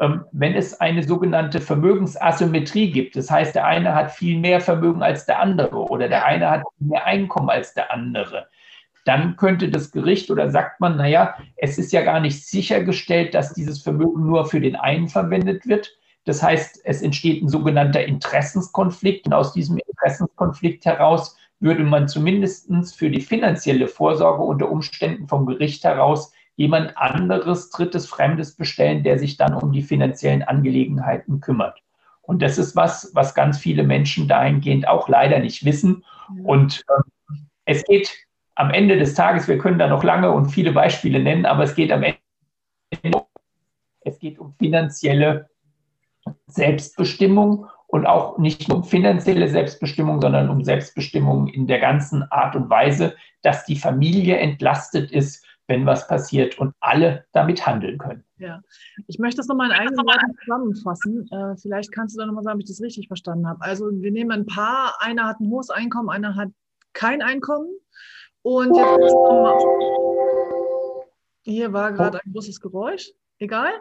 Ähm, 0.00 0.24
wenn 0.32 0.54
es 0.54 0.80
eine 0.80 1.02
sogenannte 1.02 1.60
Vermögensasymmetrie 1.60 2.90
gibt, 2.90 3.14
das 3.16 3.30
heißt, 3.30 3.54
der 3.54 3.66
eine 3.66 3.94
hat 3.94 4.10
viel 4.10 4.38
mehr 4.38 4.60
Vermögen 4.60 5.02
als 5.02 5.26
der 5.26 5.38
andere 5.38 5.76
oder 5.76 6.08
der 6.08 6.24
eine 6.24 6.50
hat 6.50 6.62
mehr 6.78 7.04
Einkommen 7.04 7.50
als 7.50 7.74
der 7.74 7.92
andere, 7.92 8.48
dann 9.04 9.36
könnte 9.36 9.68
das 9.68 9.92
Gericht 9.92 10.30
oder 10.30 10.50
sagt 10.50 10.80
man, 10.80 10.96
naja, 10.96 11.36
es 11.56 11.78
ist 11.78 11.92
ja 11.92 12.02
gar 12.02 12.20
nicht 12.20 12.46
sichergestellt, 12.46 13.34
dass 13.34 13.52
dieses 13.52 13.82
Vermögen 13.82 14.26
nur 14.26 14.46
für 14.46 14.60
den 14.60 14.76
einen 14.76 15.08
verwendet 15.08 15.66
wird. 15.66 15.96
Das 16.24 16.42
heißt, 16.42 16.80
es 16.84 17.02
entsteht 17.02 17.42
ein 17.42 17.48
sogenannter 17.48 18.04
Interessenskonflikt 18.04 19.26
und 19.26 19.32
aus 19.34 19.52
diesem 19.52 19.76
Interessenskonflikt 19.78 20.84
heraus 20.84 21.36
würde 21.62 21.84
man 21.84 22.08
zumindest 22.08 22.68
für 22.96 23.08
die 23.08 23.20
finanzielle 23.20 23.86
Vorsorge 23.86 24.42
unter 24.42 24.70
Umständen 24.70 25.28
vom 25.28 25.46
Gericht 25.46 25.84
heraus 25.84 26.32
jemand 26.56 26.96
anderes, 26.96 27.70
drittes, 27.70 28.06
fremdes 28.06 28.56
bestellen, 28.56 29.04
der 29.04 29.18
sich 29.18 29.36
dann 29.36 29.54
um 29.54 29.72
die 29.72 29.82
finanziellen 29.82 30.42
Angelegenheiten 30.42 31.40
kümmert. 31.40 31.80
Und 32.20 32.42
das 32.42 32.58
ist 32.58 32.76
was, 32.76 33.10
was 33.14 33.34
ganz 33.34 33.58
viele 33.58 33.84
Menschen 33.84 34.28
dahingehend 34.28 34.86
auch 34.86 35.08
leider 35.08 35.38
nicht 35.38 35.64
wissen. 35.64 36.04
Und 36.44 36.84
äh, 36.88 37.34
es 37.64 37.84
geht 37.84 38.12
am 38.54 38.70
Ende 38.70 38.98
des 38.98 39.14
Tages, 39.14 39.48
wir 39.48 39.58
können 39.58 39.78
da 39.78 39.88
noch 39.88 40.04
lange 40.04 40.30
und 40.30 40.50
viele 40.50 40.72
Beispiele 40.72 41.20
nennen, 41.20 41.46
aber 41.46 41.62
es 41.62 41.74
geht 41.74 41.90
am 41.90 42.02
Ende, 42.02 43.24
es 44.00 44.18
geht 44.18 44.38
um 44.38 44.52
finanzielle 44.58 45.48
Selbstbestimmung 46.46 47.66
und 47.92 48.06
auch 48.06 48.38
nicht 48.38 48.68
nur 48.68 48.78
um 48.78 48.84
finanzielle 48.84 49.48
Selbstbestimmung, 49.48 50.20
sondern 50.20 50.48
um 50.48 50.64
Selbstbestimmung 50.64 51.48
in 51.48 51.66
der 51.66 51.78
ganzen 51.78 52.22
Art 52.32 52.56
und 52.56 52.70
Weise, 52.70 53.14
dass 53.42 53.64
die 53.66 53.76
Familie 53.76 54.38
entlastet 54.38 55.10
ist 55.10 55.46
wenn 55.68 55.86
was 55.86 56.06
passiert 56.08 56.58
und 56.58 56.74
alle 56.80 57.24
damit 57.32 57.66
handeln 57.66 57.96
können. 57.96 58.24
Ja, 58.36 58.60
ich 59.06 59.18
möchte 59.18 59.38
das 59.38 59.46
nochmal 59.46 59.70
in 59.70 59.72
eigenen 59.72 60.04
Worten 60.04 60.34
zusammenfassen. 60.44 61.28
Äh, 61.30 61.56
vielleicht 61.56 61.92
kannst 61.92 62.14
du 62.14 62.20
da 62.20 62.26
nochmal 62.26 62.42
sagen, 62.42 62.56
ob 62.56 62.62
ich 62.62 62.68
das 62.68 62.82
richtig 62.82 63.06
verstanden 63.06 63.46
habe. 63.48 63.62
Also 63.62 63.88
wir 63.90 64.10
nehmen 64.10 64.32
ein 64.32 64.46
Paar, 64.46 64.96
einer 65.00 65.26
hat 65.26 65.40
ein 65.40 65.48
hohes 65.48 65.70
Einkommen, 65.70 66.10
einer 66.10 66.34
hat 66.34 66.48
kein 66.92 67.22
Einkommen. 67.22 67.68
Und 68.42 68.76
jetzt 68.76 69.14
hier 71.42 71.72
war 71.72 71.92
gerade 71.92 72.20
ein 72.24 72.32
großes 72.32 72.60
Geräusch. 72.60 73.12
Egal. 73.42 73.72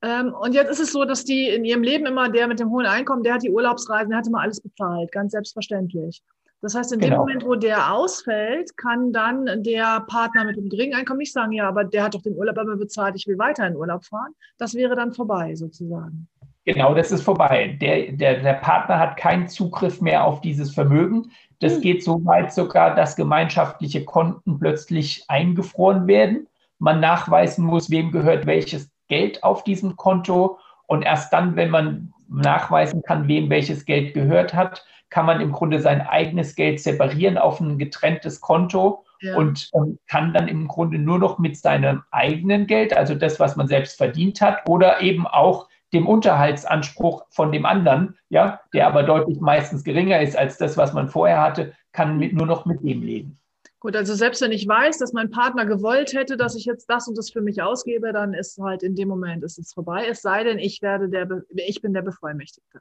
Ähm, 0.00 0.32
und 0.32 0.54
jetzt 0.54 0.70
ist 0.70 0.80
es 0.80 0.92
so, 0.92 1.04
dass 1.04 1.24
die 1.24 1.48
in 1.48 1.64
ihrem 1.64 1.82
Leben 1.82 2.06
immer, 2.06 2.28
der 2.28 2.46
mit 2.46 2.60
dem 2.60 2.70
hohen 2.70 2.86
Einkommen, 2.86 3.24
der 3.24 3.34
hat 3.34 3.42
die 3.42 3.50
Urlaubsreisen, 3.50 4.10
der 4.10 4.18
hat 4.18 4.28
immer 4.28 4.40
alles 4.40 4.60
bezahlt, 4.60 5.10
ganz 5.10 5.32
selbstverständlich. 5.32 6.22
Das 6.60 6.74
heißt, 6.74 6.92
in 6.92 7.00
genau. 7.00 7.16
dem 7.16 7.18
Moment, 7.18 7.44
wo 7.44 7.54
der 7.56 7.92
ausfällt, 7.92 8.76
kann 8.76 9.12
dann 9.12 9.62
der 9.62 10.04
Partner 10.08 10.44
mit 10.44 10.56
dem 10.56 10.68
geringen 10.68 10.94
Einkommen 10.94 11.18
nicht 11.18 11.32
sagen, 11.32 11.52
ja, 11.52 11.68
aber 11.68 11.84
der 11.84 12.04
hat 12.04 12.14
doch 12.14 12.22
den 12.22 12.36
Urlaub 12.36 12.58
immer 12.58 12.76
bezahlt, 12.76 13.14
ich 13.16 13.26
will 13.26 13.38
weiter 13.38 13.66
in 13.66 13.76
Urlaub 13.76 14.04
fahren. 14.04 14.32
Das 14.56 14.74
wäre 14.74 14.94
dann 14.94 15.12
vorbei 15.12 15.54
sozusagen. 15.56 16.28
Genau, 16.64 16.94
das 16.94 17.10
ist 17.10 17.22
vorbei. 17.22 17.76
Der, 17.80 18.12
der, 18.12 18.40
der 18.42 18.54
Partner 18.54 18.98
hat 18.98 19.16
keinen 19.16 19.48
Zugriff 19.48 20.00
mehr 20.00 20.24
auf 20.24 20.40
dieses 20.42 20.72
Vermögen. 20.72 21.30
Das 21.60 21.74
hm. 21.74 21.80
geht 21.80 22.04
so 22.04 22.24
weit 22.24 22.52
sogar, 22.52 22.94
dass 22.94 23.16
gemeinschaftliche 23.16 24.04
Konten 24.04 24.58
plötzlich 24.58 25.24
eingefroren 25.28 26.06
werden. 26.06 26.46
Man 26.78 27.00
nachweisen 27.00 27.64
muss, 27.64 27.90
wem 27.90 28.12
gehört 28.12 28.46
welches 28.46 28.90
Geld 29.08 29.42
auf 29.42 29.64
diesem 29.64 29.96
Konto. 29.96 30.58
Und 30.86 31.02
erst 31.02 31.32
dann, 31.32 31.56
wenn 31.56 31.70
man 31.70 32.12
nachweisen 32.28 33.02
kann, 33.02 33.28
wem 33.28 33.50
welches 33.50 33.84
Geld 33.84 34.14
gehört 34.14 34.54
hat, 34.54 34.84
kann 35.10 35.26
man 35.26 35.40
im 35.40 35.52
Grunde 35.52 35.80
sein 35.80 36.00
eigenes 36.00 36.54
Geld 36.54 36.80
separieren 36.80 37.38
auf 37.38 37.60
ein 37.60 37.78
getrenntes 37.78 38.40
Konto 38.40 39.04
ja. 39.20 39.36
und, 39.36 39.68
und 39.72 39.98
kann 40.06 40.32
dann 40.32 40.48
im 40.48 40.68
Grunde 40.68 40.98
nur 40.98 41.18
noch 41.18 41.38
mit 41.38 41.56
seinem 41.56 42.02
eigenen 42.10 42.66
Geld, 42.66 42.96
also 42.96 43.14
das, 43.14 43.40
was 43.40 43.56
man 43.56 43.68
selbst 43.68 43.96
verdient 43.96 44.40
hat, 44.40 44.68
oder 44.68 45.00
eben 45.00 45.26
auch 45.26 45.68
dem 45.92 46.06
Unterhaltsanspruch 46.06 47.24
von 47.30 47.50
dem 47.50 47.64
anderen, 47.64 48.16
ja, 48.28 48.60
der 48.74 48.86
aber 48.86 49.02
deutlich 49.02 49.40
meistens 49.40 49.84
geringer 49.84 50.20
ist 50.20 50.36
als 50.36 50.58
das, 50.58 50.76
was 50.76 50.92
man 50.92 51.08
vorher 51.08 51.40
hatte, 51.40 51.72
kann 51.92 52.18
mit, 52.18 52.34
nur 52.34 52.46
noch 52.46 52.66
mit 52.66 52.82
dem 52.82 53.02
leben. 53.02 53.38
Gut, 53.80 53.94
also 53.94 54.14
selbst 54.14 54.42
wenn 54.42 54.50
ich 54.50 54.66
weiß, 54.66 54.98
dass 54.98 55.12
mein 55.12 55.30
Partner 55.30 55.64
gewollt 55.64 56.12
hätte, 56.12 56.36
dass 56.36 56.56
ich 56.56 56.64
jetzt 56.64 56.90
das 56.90 57.06
und 57.06 57.16
das 57.16 57.30
für 57.30 57.40
mich 57.40 57.62
ausgebe, 57.62 58.12
dann 58.12 58.34
ist 58.34 58.58
halt 58.58 58.82
in 58.82 58.96
dem 58.96 59.08
Moment 59.08 59.44
ist 59.44 59.58
es 59.58 59.72
vorbei. 59.72 60.06
Es 60.08 60.20
sei 60.20 60.42
denn, 60.42 60.58
ich 60.58 60.82
werde 60.82 61.08
der, 61.08 61.28
ich 61.54 61.80
bin 61.80 61.94
der 61.94 62.02
Bevollmächtigte. 62.02 62.80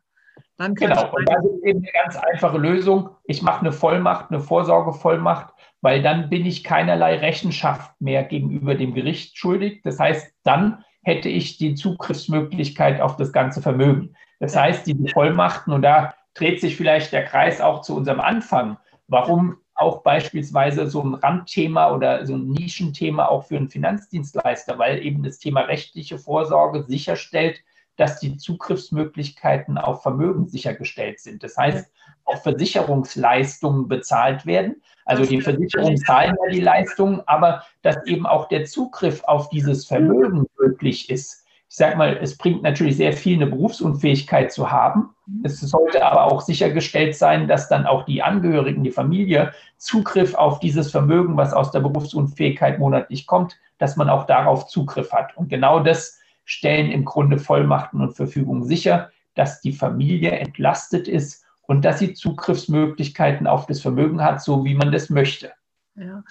Dann 0.58 0.74
genau, 0.74 1.14
und 1.16 1.30
das 1.30 1.46
ist 1.46 1.64
eben 1.64 1.80
eine 1.80 1.92
ganz 1.92 2.18
einfache 2.18 2.58
Lösung. 2.58 3.12
Ich 3.26 3.44
mache 3.44 3.62
eine 3.62 3.72
Vollmacht, 3.72 4.32
eine 4.32 4.40
Vorsorgevollmacht, 4.40 5.54
weil 5.82 6.02
dann 6.02 6.30
bin 6.30 6.48
ich 6.48 6.64
keinerlei 6.64 7.18
Rechenschaft 7.18 7.92
mehr 8.02 8.24
gegenüber 8.24 8.74
dem 8.74 8.96
Gericht 8.96 9.38
schuldig. 9.38 9.82
Das 9.84 10.00
heißt, 10.00 10.34
dann 10.44 10.84
hätte 11.04 11.30
ich 11.30 11.58
die 11.58 11.76
Zugriffsmöglichkeit 11.76 13.02
auf 13.02 13.18
das 13.18 13.32
ganze 13.32 13.62
Vermögen. 13.62 14.16
Das 14.40 14.56
heißt, 14.56 14.88
diese 14.88 15.08
Vollmachten, 15.10 15.74
und 15.74 15.84
da 15.84 16.16
dreht 16.34 16.60
sich 16.60 16.76
vielleicht 16.76 17.14
der 17.14 17.24
Kreis 17.24 17.62
auch 17.62 17.82
zu 17.82 17.96
unserem 17.96 18.20
Anfang, 18.20 18.78
warum 19.08 19.58
auch 19.78 20.02
beispielsweise 20.02 20.88
so 20.88 21.04
ein 21.04 21.14
Randthema 21.14 21.92
oder 21.94 22.26
so 22.26 22.36
ein 22.36 22.50
Nischenthema 22.50 23.28
auch 23.28 23.46
für 23.46 23.58
einen 23.58 23.70
Finanzdienstleister, 23.70 24.78
weil 24.80 25.06
eben 25.06 25.24
das 25.24 25.38
Thema 25.38 25.62
rechtliche 25.62 26.18
Vorsorge 26.18 26.84
sicherstellt, 26.84 27.62
dass 27.96 28.20
die 28.20 28.38
Zugriffsmöglichkeiten 28.38 29.78
auf 29.78 30.04
Vermögen 30.04 30.48
sichergestellt 30.48 31.20
sind. 31.20 31.44
Das 31.44 31.58
heißt, 31.58 31.92
auch 32.26 32.42
Versicherungsleistungen 32.42 33.88
bezahlt 33.88 34.46
werden. 34.46 34.82
Also 35.06 35.26
die 35.26 35.42
Versicherungen 35.42 35.98
zahlen 35.98 36.36
ja 36.44 36.52
die 36.52 36.60
Leistungen, 36.60 37.22
aber 37.26 37.64
dass 37.82 38.06
eben 38.06 38.26
auch 38.26 38.50
der 38.50 38.66
Zugriff 38.66 39.24
auf 39.24 39.50
dieses 39.50 39.86
Vermögen 39.86 40.46
möglich 40.60 41.10
ist. 41.10 41.47
Ich 41.70 41.76
sage 41.76 41.98
mal, 41.98 42.18
es 42.22 42.38
bringt 42.38 42.64
natürlich 42.64 42.96
sehr 42.96 43.14
viel, 43.14 43.36
eine 43.36 43.48
Berufsunfähigkeit 43.48 44.52
zu 44.52 44.72
haben. 44.72 45.10
Es 45.44 45.60
sollte 45.60 46.06
aber 46.06 46.24
auch 46.24 46.42
sichergestellt 46.42 47.16
sein, 47.16 47.48
dass 47.48 47.68
dann 47.68 47.86
auch 47.86 48.06
die 48.06 48.24
Angehörigen, 48.24 48.84
die 48.84 48.92
Familie 48.92 49.54
Zugriff 49.78 50.34
auf 50.34 50.60
dieses 50.60 50.92
Vermögen, 50.92 51.36
was 51.36 51.54
aus 51.54 51.72
der 51.72 51.82
Berufsunfähigkeit 51.82 52.80
monatlich 52.80 53.28
kommt, 53.28 53.58
dass 53.78 53.98
man 53.98 54.10
auch 54.10 54.26
darauf 54.26 54.68
Zugriff 54.68 55.12
hat. 55.12 55.36
Und 55.36 55.50
genau 55.50 55.82
das 55.82 56.20
stellen 56.46 56.90
im 56.90 57.04
Grunde 57.04 57.38
Vollmachten 57.38 58.00
und 58.00 58.14
Verfügungen 58.14 58.64
sicher, 58.64 59.12
dass 59.36 59.60
die 59.60 59.74
Familie 59.74 60.32
entlastet 60.32 61.10
ist 61.10 61.46
und 61.64 61.84
dass 61.84 62.00
sie 62.00 62.14
Zugriffsmöglichkeiten 62.14 63.46
auf 63.46 63.66
das 63.66 63.82
Vermögen 63.82 64.24
hat, 64.24 64.42
so 64.42 64.64
wie 64.64 64.74
man 64.74 64.94
das 64.94 65.10
möchte. 65.10 65.52
Ja. 65.96 66.24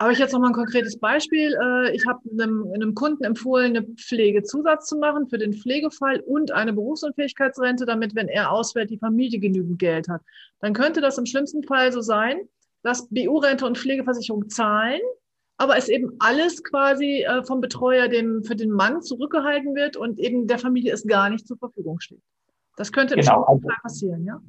Aber 0.00 0.12
ich 0.12 0.18
jetzt 0.18 0.32
noch 0.32 0.40
mal 0.40 0.48
ein 0.48 0.52
konkretes 0.52 0.98
Beispiel. 0.98 1.56
Äh, 1.60 1.94
ich 1.94 2.06
habe 2.06 2.20
einem, 2.30 2.70
einem 2.72 2.94
Kunden 2.94 3.24
empfohlen, 3.24 3.76
eine 3.76 3.84
Pflegezusatz 3.84 4.86
zu 4.86 4.96
machen 4.96 5.28
für 5.28 5.38
den 5.38 5.52
Pflegefall 5.52 6.20
und 6.20 6.52
eine 6.52 6.72
Berufsunfähigkeitsrente, 6.72 7.84
damit, 7.84 8.14
wenn 8.14 8.28
er 8.28 8.52
ausfällt, 8.52 8.90
die 8.90 8.98
Familie 8.98 9.40
genügend 9.40 9.80
Geld 9.80 10.08
hat. 10.08 10.22
Dann 10.60 10.72
könnte 10.72 11.00
das 11.00 11.18
im 11.18 11.26
schlimmsten 11.26 11.64
Fall 11.64 11.92
so 11.92 12.00
sein, 12.00 12.38
dass 12.82 13.08
BU-Rente 13.08 13.66
und 13.66 13.76
Pflegeversicherung 13.76 14.48
zahlen, 14.48 15.00
aber 15.56 15.76
es 15.76 15.88
eben 15.88 16.12
alles 16.20 16.62
quasi 16.62 17.24
äh, 17.24 17.42
vom 17.42 17.60
Betreuer 17.60 18.06
dem, 18.06 18.44
für 18.44 18.54
den 18.54 18.70
Mann 18.70 19.02
zurückgehalten 19.02 19.74
wird 19.74 19.96
und 19.96 20.20
eben 20.20 20.46
der 20.46 20.60
Familie 20.60 20.92
es 20.92 21.04
gar 21.04 21.28
nicht 21.28 21.48
zur 21.48 21.58
Verfügung 21.58 21.98
steht. 21.98 22.22
Das 22.76 22.92
könnte 22.92 23.14
im 23.14 23.20
genau. 23.20 23.44
schlimmsten 23.44 23.68
Fall 23.68 23.78
passieren, 23.82 24.24
ja 24.24 24.40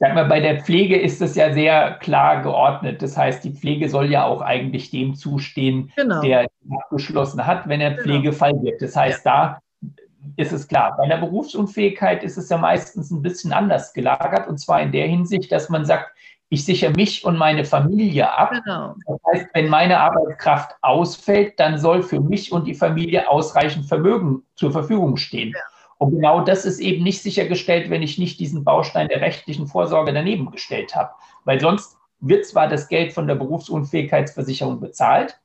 sag 0.00 0.14
mal, 0.14 0.24
bei 0.24 0.40
der 0.40 0.62
Pflege 0.62 0.98
ist 0.98 1.20
es 1.20 1.34
ja 1.34 1.52
sehr 1.52 1.92
klar 2.00 2.42
geordnet. 2.42 3.02
Das 3.02 3.16
heißt, 3.16 3.44
die 3.44 3.52
Pflege 3.52 3.88
soll 3.90 4.10
ja 4.10 4.24
auch 4.24 4.40
eigentlich 4.40 4.90
dem 4.90 5.14
zustehen, 5.14 5.92
genau. 5.94 6.22
der 6.22 6.48
abgeschlossen 6.70 7.46
hat, 7.46 7.68
wenn 7.68 7.82
er 7.82 7.90
genau. 7.90 8.02
Pflegefall 8.02 8.62
wird. 8.62 8.80
Das 8.80 8.96
heißt, 8.96 9.26
ja. 9.26 9.60
da 9.82 9.90
ist 10.36 10.52
es 10.52 10.66
klar. 10.66 10.96
Bei 10.96 11.06
der 11.06 11.18
Berufsunfähigkeit 11.18 12.24
ist 12.24 12.38
es 12.38 12.48
ja 12.48 12.56
meistens 12.56 13.10
ein 13.10 13.20
bisschen 13.20 13.52
anders 13.52 13.92
gelagert. 13.92 14.48
Und 14.48 14.58
zwar 14.58 14.80
in 14.80 14.90
der 14.90 15.06
Hinsicht, 15.06 15.52
dass 15.52 15.68
man 15.68 15.84
sagt, 15.84 16.10
ich 16.48 16.64
sichere 16.64 16.92
mich 16.92 17.24
und 17.26 17.36
meine 17.36 17.66
Familie 17.66 18.32
ab. 18.32 18.52
Genau. 18.64 18.96
Das 19.06 19.20
heißt, 19.32 19.50
wenn 19.52 19.68
meine 19.68 20.00
Arbeitskraft 20.00 20.76
ausfällt, 20.80 21.60
dann 21.60 21.78
soll 21.78 22.02
für 22.02 22.20
mich 22.20 22.52
und 22.52 22.66
die 22.66 22.74
Familie 22.74 23.28
ausreichend 23.28 23.86
Vermögen 23.86 24.42
zur 24.56 24.72
Verfügung 24.72 25.18
stehen. 25.18 25.52
Ja. 25.54 25.60
Und 26.00 26.12
genau 26.12 26.40
das 26.40 26.64
ist 26.64 26.80
eben 26.80 27.04
nicht 27.04 27.20
sichergestellt, 27.20 27.90
wenn 27.90 28.02
ich 28.02 28.16
nicht 28.16 28.40
diesen 28.40 28.64
Baustein 28.64 29.08
der 29.08 29.20
rechtlichen 29.20 29.66
Vorsorge 29.66 30.14
daneben 30.14 30.50
gestellt 30.50 30.96
habe. 30.96 31.10
Weil 31.44 31.60
sonst 31.60 31.98
wird 32.20 32.46
zwar 32.46 32.68
das 32.68 32.88
Geld 32.88 33.12
von 33.12 33.26
der 33.26 33.34
Berufsunfähigkeitsversicherung 33.34 34.80
bezahlt, 34.80 35.38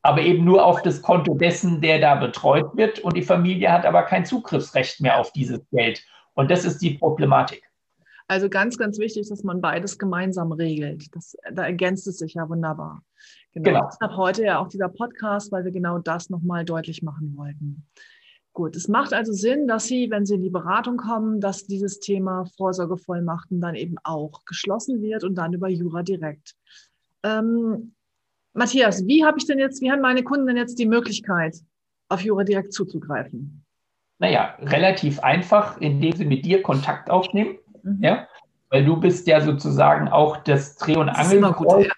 aber 0.00 0.22
eben 0.22 0.42
nur 0.42 0.64
auf 0.64 0.80
das 0.80 1.02
Konto 1.02 1.34
dessen, 1.34 1.82
der 1.82 2.00
da 2.00 2.14
betreut 2.14 2.74
wird. 2.74 3.00
Und 3.00 3.14
die 3.14 3.22
Familie 3.22 3.70
hat 3.70 3.84
aber 3.84 4.04
kein 4.04 4.24
Zugriffsrecht 4.24 5.02
mehr 5.02 5.18
auf 5.18 5.32
dieses 5.32 5.60
Geld. 5.70 6.02
Und 6.32 6.50
das 6.50 6.64
ist 6.64 6.78
die 6.78 6.94
Problematik. 6.94 7.70
Also 8.26 8.48
ganz, 8.48 8.78
ganz 8.78 8.98
wichtig, 8.98 9.28
dass 9.28 9.42
man 9.42 9.60
beides 9.60 9.98
gemeinsam 9.98 10.50
regelt. 10.52 11.14
Das, 11.14 11.36
da 11.52 11.66
ergänzt 11.66 12.06
es 12.06 12.16
sich 12.18 12.32
ja 12.34 12.48
wunderbar. 12.48 13.02
Genau. 13.52 13.64
genau. 13.64 13.88
Deshalb 13.92 14.16
heute 14.16 14.44
ja 14.44 14.60
auch 14.60 14.68
dieser 14.68 14.88
Podcast, 14.88 15.52
weil 15.52 15.66
wir 15.66 15.72
genau 15.72 15.98
das 15.98 16.30
nochmal 16.30 16.64
deutlich 16.64 17.02
machen 17.02 17.34
wollten. 17.36 17.86
Gut, 18.54 18.76
es 18.76 18.86
macht 18.86 19.12
also 19.12 19.32
Sinn, 19.32 19.66
dass 19.66 19.86
Sie, 19.86 20.08
wenn 20.10 20.26
Sie 20.26 20.36
in 20.36 20.42
die 20.42 20.50
Beratung 20.50 20.96
kommen, 20.96 21.40
dass 21.40 21.66
dieses 21.66 21.98
Thema 21.98 22.46
Vorsorgevollmachten 22.56 23.60
dann 23.60 23.74
eben 23.74 23.96
auch 24.04 24.44
geschlossen 24.44 25.02
wird 25.02 25.24
und 25.24 25.34
dann 25.34 25.52
über 25.52 25.68
Jura 25.68 26.04
direkt. 26.04 26.54
Ähm, 27.24 27.94
Matthias, 28.52 29.04
wie 29.08 29.24
habe 29.24 29.38
ich 29.38 29.46
denn 29.46 29.58
jetzt, 29.58 29.82
wie 29.82 29.90
haben 29.90 30.00
meine 30.00 30.22
Kunden 30.22 30.46
denn 30.46 30.56
jetzt 30.56 30.78
die 30.78 30.86
Möglichkeit, 30.86 31.56
auf 32.08 32.20
Jura 32.20 32.44
direkt 32.44 32.72
zuzugreifen? 32.72 33.64
Naja, 34.20 34.54
relativ 34.60 35.18
einfach, 35.18 35.80
indem 35.80 36.12
sie 36.12 36.24
mit 36.24 36.46
dir 36.46 36.62
Kontakt 36.62 37.10
aufnehmen. 37.10 37.58
Mhm. 37.82 37.98
Ja? 38.00 38.28
Weil 38.70 38.84
du 38.84 38.96
bist 38.96 39.26
ja 39.26 39.40
sozusagen 39.40 40.06
auch 40.06 40.36
das 40.36 40.76
Dreh- 40.76 40.96
und 40.96 41.08
Angelkreuz, 41.08 41.88